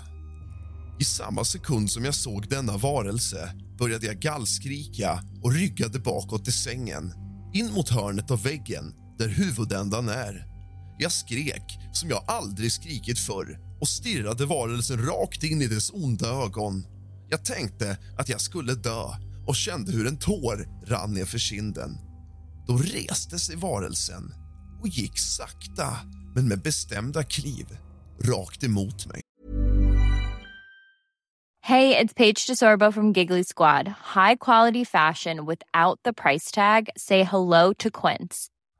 I 1.01 1.05
samma 1.05 1.45
sekund 1.45 1.91
som 1.91 2.05
jag 2.05 2.15
såg 2.15 2.49
denna 2.49 2.77
varelse 2.77 3.53
började 3.79 4.07
jag 4.07 4.19
gallskrika 4.19 5.23
och 5.43 5.53
ryggade 5.53 5.99
bakåt 5.99 6.49
i 6.49 6.53
sängen 6.53 7.13
in 7.55 7.73
mot 7.73 7.89
hörnet 7.89 8.31
av 8.31 8.43
väggen 8.43 8.95
där 9.19 9.29
huvudändan 9.29 10.09
är. 10.09 10.47
Jag 10.99 11.13
skrek 11.13 11.79
som 11.93 12.11
jag 12.11 12.25
aldrig 12.27 12.73
skrikit 12.73 13.19
förr 13.19 13.59
och 13.85 13.89
stirrade 13.89 14.47
varelsen 14.47 15.07
rakt 15.07 15.43
in 15.43 15.63
i 15.63 15.67
dess 15.67 15.91
onda 15.91 16.29
ögon. 16.45 16.87
Jag 17.29 17.45
tänkte 17.45 17.99
att 18.19 18.29
jag 18.29 18.41
skulle 18.41 18.75
dö 18.75 19.05
och 19.47 19.57
kände 19.57 19.93
hur 19.93 20.07
en 20.07 20.19
tår 20.19 20.69
rann 20.87 21.15
ner 21.15 21.25
för 21.25 21.39
kinden. 21.39 21.91
Då 22.67 22.77
reste 22.77 23.39
sig 23.39 23.57
varelsen 23.57 24.35
och 24.83 24.89
gick 24.89 25.19
sakta, 25.19 25.89
men 26.35 26.49
med 26.49 26.63
bestämda 26.63 27.23
kliv, 27.23 27.67
rakt 28.23 28.65
emot 28.65 29.07
mig. 29.07 29.21
Hej, 31.63 31.89
det 31.89 32.01
är 32.01 32.15
Paige 32.15 32.47
DeSorbo 32.49 32.93
från 32.93 33.13
Giggly 33.13 33.45
Squad. 33.45 33.87
High 34.15 34.37
quality 34.41 34.85
fashion 34.85 35.47
without 35.47 35.99
the 36.05 36.13
price 36.13 36.55
tag. 36.55 36.89
Say 36.97 37.23
hello 37.23 37.75
to 37.79 37.91
Quince. 37.91 38.54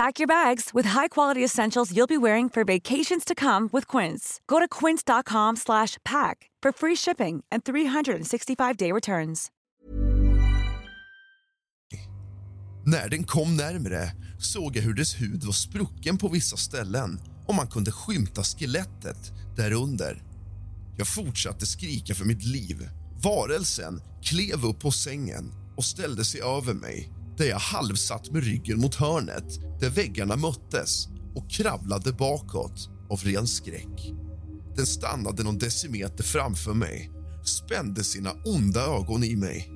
Pack 0.00 0.18
your 0.18 0.26
bags 0.26 0.70
with 0.74 0.88
high-quality 0.88 1.44
essentials 1.44 1.92
you'll 1.92 2.06
be 2.06 2.16
wearing 2.16 2.50
for 2.50 2.64
vacations 2.64 3.24
to 3.24 3.34
come 3.34 3.68
with 3.72 3.86
Quince. 3.96 4.40
Go 4.46 4.58
to 4.58 4.68
quince.com 4.80 5.56
slash 5.56 5.98
pack 6.04 6.50
for 6.62 6.72
free 6.72 6.96
shipping 6.96 7.44
and 7.52 7.64
365-day 7.64 8.92
returns. 8.92 9.50
När 12.86 13.08
den 13.08 13.24
kom 13.24 13.56
närmre 13.56 14.12
såg 14.38 14.76
jag 14.76 14.82
hur 14.82 14.94
dess 14.94 15.20
hud 15.20 15.44
var 15.44 15.52
sprucken 15.52 16.18
på 16.18 16.28
vissa 16.28 16.56
ställen 16.56 17.20
och 17.46 17.54
man 17.54 17.68
kunde 17.68 17.92
skymta 17.92 18.42
skelettet 18.42 19.32
därunder. 19.56 20.22
Jag 20.96 21.06
fortsatte 21.06 21.66
skrika 21.66 22.14
för 22.14 22.24
mitt 22.24 22.44
liv. 22.44 22.88
Varelsen 23.22 24.02
klev 24.22 24.64
upp 24.64 24.80
på 24.80 24.90
sängen 24.90 25.52
och 25.76 25.84
ställde 25.84 26.24
sig 26.24 26.40
över 26.40 26.74
mig 26.74 27.19
där 27.40 27.46
jag 27.46 27.58
halvsatt 27.58 28.30
med 28.30 28.44
ryggen 28.44 28.80
mot 28.80 28.94
hörnet 28.94 29.80
där 29.80 29.90
väggarna 29.90 30.36
möttes 30.36 31.08
och 31.34 31.50
kravlade 31.50 32.12
bakåt 32.12 32.88
av 33.10 33.20
ren 33.20 33.46
skräck. 33.46 34.12
Den 34.76 34.86
stannade 34.86 35.42
någon 35.42 35.58
decimeter 35.58 36.24
framför 36.24 36.74
mig, 36.74 37.10
spände 37.44 38.04
sina 38.04 38.32
onda 38.44 38.80
ögon 38.80 39.24
i 39.24 39.36
mig. 39.36 39.70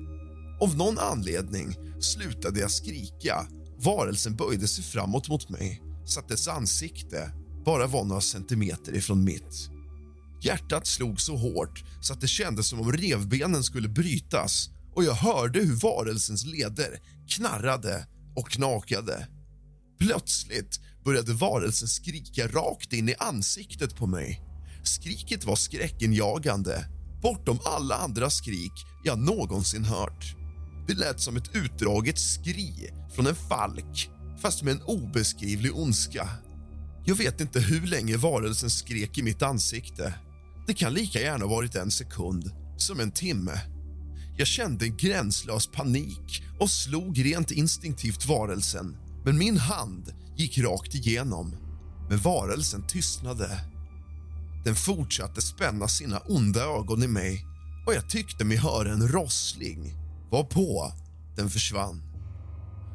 Av 0.61 0.77
någon 0.77 0.97
anledning 0.97 1.75
slutade 1.99 2.59
jag 2.59 2.71
skrika. 2.71 3.47
Varelsen 3.77 4.35
böjde 4.35 4.67
sig 4.67 4.83
framåt 4.83 5.29
mot 5.29 5.49
mig 5.49 5.81
så 6.05 6.19
att 6.19 6.29
dess 6.29 6.47
ansikte 6.47 7.31
bara 7.65 7.87
var 7.87 8.03
några 8.03 8.21
centimeter 8.21 8.95
ifrån 8.95 9.23
mitt. 9.23 9.69
Hjärtat 10.41 10.87
slog 10.87 11.21
så 11.21 11.35
hårt 11.35 11.83
så 12.01 12.13
att 12.13 12.21
det 12.21 12.27
kändes 12.27 12.67
som 12.67 12.81
om 12.81 12.91
revbenen 12.91 13.63
skulle 13.63 13.89
brytas 13.89 14.69
och 14.95 15.03
jag 15.03 15.13
hörde 15.13 15.59
hur 15.59 15.75
varelsens 15.75 16.45
leder 16.45 16.99
knarrade 17.29 18.07
och 18.35 18.49
knakade. 18.49 19.27
Plötsligt 19.99 20.79
började 21.05 21.33
varelsen 21.33 21.87
skrika 21.87 22.47
rakt 22.47 22.93
in 22.93 23.09
i 23.09 23.15
ansiktet 23.19 23.95
på 23.95 24.07
mig. 24.07 24.41
Skriket 24.83 25.45
var 25.45 25.55
skräckenjagande, 25.55 26.85
bortom 27.21 27.59
alla 27.65 27.95
andra 27.95 28.29
skrik 28.29 28.73
jag 29.03 29.19
någonsin 29.19 29.85
hört. 29.85 30.35
Det 30.87 30.93
lät 30.93 31.21
som 31.21 31.37
ett 31.37 31.55
utdraget 31.55 32.19
skri 32.19 32.89
från 33.15 33.27
en 33.27 33.35
falk, 33.35 34.09
fast 34.41 34.63
med 34.63 34.71
en 34.71 34.81
obeskrivlig 34.81 35.75
ondska. 35.75 36.29
Jag 37.05 37.15
vet 37.15 37.41
inte 37.41 37.59
hur 37.59 37.87
länge 37.87 38.17
varelsen 38.17 38.69
skrek 38.69 39.17
i 39.17 39.23
mitt 39.23 39.41
ansikte. 39.41 40.13
Det 40.67 40.73
kan 40.73 40.93
lika 40.93 41.19
gärna 41.21 41.45
ha 41.45 41.51
varit 41.51 41.75
en 41.75 41.91
sekund 41.91 42.51
som 42.77 42.99
en 42.99 43.11
timme. 43.11 43.74
Jag 44.37 44.47
kände 44.47 44.85
en 44.85 44.97
gränslös 44.97 45.67
panik 45.67 46.43
och 46.59 46.69
slog 46.69 47.25
rent 47.25 47.51
instinktivt 47.51 48.25
varelsen 48.25 48.97
men 49.25 49.37
min 49.37 49.57
hand 49.57 50.13
gick 50.37 50.57
rakt 50.57 50.95
igenom. 50.95 51.55
Men 52.09 52.17
varelsen 52.17 52.87
tystnade. 52.87 53.59
Den 54.65 54.75
fortsatte 54.75 55.41
spänna 55.41 55.87
sina 55.87 56.19
onda 56.19 56.61
ögon 56.61 57.03
i 57.03 57.07
mig 57.07 57.45
och 57.87 57.93
jag 57.93 58.09
tyckte 58.09 58.45
mig 58.45 58.57
höra 58.57 58.91
en 58.91 59.07
rossling. 59.07 59.93
Varpå 60.31 60.91
den 61.35 61.49
försvann. 61.49 62.03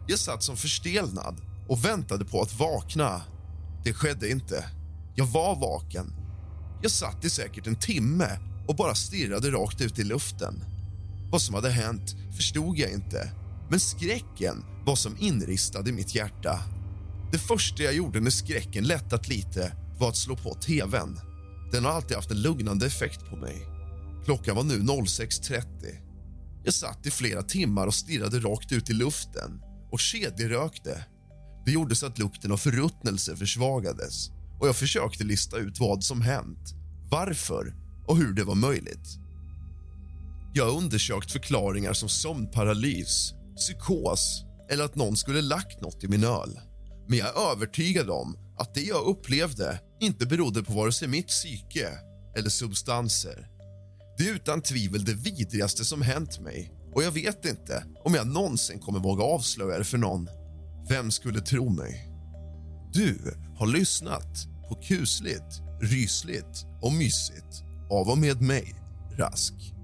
Jag 0.08 0.18
satt 0.18 0.42
som 0.42 0.56
förstelnad 0.56 1.40
och 1.68 1.84
väntade 1.84 2.24
på 2.24 2.42
att 2.42 2.58
vakna. 2.58 3.22
Det 3.84 3.92
skedde 3.92 4.30
inte. 4.30 4.64
Jag 5.14 5.26
var 5.26 5.56
vaken. 5.56 6.12
Jag 6.82 6.90
satt 6.90 7.24
i 7.24 7.30
säkert 7.30 7.66
en 7.66 7.76
timme 7.76 8.38
och 8.68 8.76
bara 8.76 8.94
stirrade 8.94 9.50
rakt 9.50 9.80
ut 9.80 9.98
i 9.98 10.04
luften. 10.04 10.64
Vad 11.30 11.42
som 11.42 11.54
hade 11.54 11.70
hänt 11.70 12.14
förstod 12.36 12.78
jag 12.78 12.92
inte 12.92 13.32
men 13.70 13.80
skräcken 13.80 14.64
var 14.86 14.96
som 14.96 15.16
inristad 15.18 15.88
i 15.88 15.92
mitt 15.92 16.14
hjärta. 16.14 16.60
Det 17.32 17.38
första 17.38 17.82
jag 17.82 17.94
gjorde 17.94 18.20
när 18.20 18.30
skräcken 18.30 18.84
lättat 18.84 19.28
lite 19.28 19.72
var 19.98 20.08
att 20.08 20.16
slå 20.16 20.36
på 20.36 20.54
tvn. 20.54 21.20
Den 21.72 21.84
har 21.84 21.92
alltid 21.92 22.16
haft 22.16 22.30
en 22.30 22.42
lugnande 22.42 22.86
effekt 22.86 23.30
på 23.30 23.36
mig. 23.36 23.66
Klockan 24.24 24.56
var 24.56 24.64
nu 24.64 24.78
06.30. 24.78 25.64
Jag 26.64 26.74
satt 26.74 27.06
i 27.06 27.10
flera 27.10 27.42
timmar 27.42 27.86
och 27.86 27.94
stirrade 27.94 28.38
rakt 28.38 28.72
ut 28.72 28.90
i 28.90 28.92
luften 28.92 29.60
och 29.90 30.00
kedjerökte. 30.00 31.04
Det 31.64 31.72
gjorde 31.72 31.96
så 31.96 32.06
att 32.06 32.18
lukten 32.18 32.52
av 32.52 32.56
förruttnelse 32.56 33.36
försvagades 33.36 34.30
och 34.60 34.68
jag 34.68 34.76
försökte 34.76 35.24
lista 35.24 35.56
ut 35.56 35.80
vad 35.80 36.04
som 36.04 36.20
hänt, 36.20 36.74
varför 37.10 37.74
och 38.06 38.16
hur 38.16 38.32
det 38.32 38.44
var 38.44 38.54
möjligt. 38.54 39.18
Jag 40.52 40.64
har 40.64 40.76
undersökt 40.76 41.32
förklaringar 41.32 41.92
som 41.92 42.08
sömnparalys, 42.08 43.32
psykos 43.56 44.44
eller 44.70 44.84
att 44.84 44.96
någon 44.96 45.16
skulle 45.16 45.42
lagt 45.42 45.80
något 45.80 46.04
i 46.04 46.08
min 46.08 46.24
öl. 46.24 46.60
Men 47.08 47.18
jag 47.18 47.28
är 47.28 47.52
övertygad 47.52 48.10
om 48.10 48.36
att 48.58 48.74
det 48.74 48.82
jag 48.82 49.06
upplevde 49.06 49.80
inte 50.00 50.26
berodde 50.26 50.62
på 50.62 50.72
vare 50.72 50.92
sig 50.92 51.08
mitt 51.08 51.28
psyke 51.28 51.88
eller 52.36 52.50
substanser. 52.50 53.48
Det 54.18 54.28
är 54.28 54.34
utan 54.34 54.62
tvivel 54.62 55.04
det 55.04 55.14
vidrigaste 55.14 55.84
som 55.84 56.02
hänt 56.02 56.40
mig 56.40 56.72
och 56.94 57.02
jag 57.02 57.10
vet 57.12 57.44
inte 57.44 57.84
om 58.04 58.14
jag 58.14 58.26
någonsin 58.26 58.78
kommer 58.78 58.98
våga 58.98 59.24
avslöja 59.24 59.78
det 59.78 59.84
för 59.84 59.98
någon. 59.98 60.28
Vem 60.88 61.10
skulle 61.10 61.40
tro 61.40 61.68
mig? 61.68 62.06
Du 62.92 63.34
har 63.58 63.66
lyssnat 63.66 64.46
på 64.68 64.74
kusligt, 64.74 65.60
rysligt 65.80 66.66
och 66.82 66.92
mysigt 66.92 67.62
av 67.90 68.08
och 68.08 68.18
med 68.18 68.42
mig, 68.42 68.74
Rask. 69.18 69.79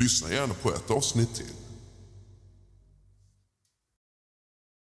Lyssna 0.00 0.32
gärna 0.32 0.54
på 0.54 0.72
ett 0.72 0.90
avsnitt 0.90 1.34
till. 1.34 1.59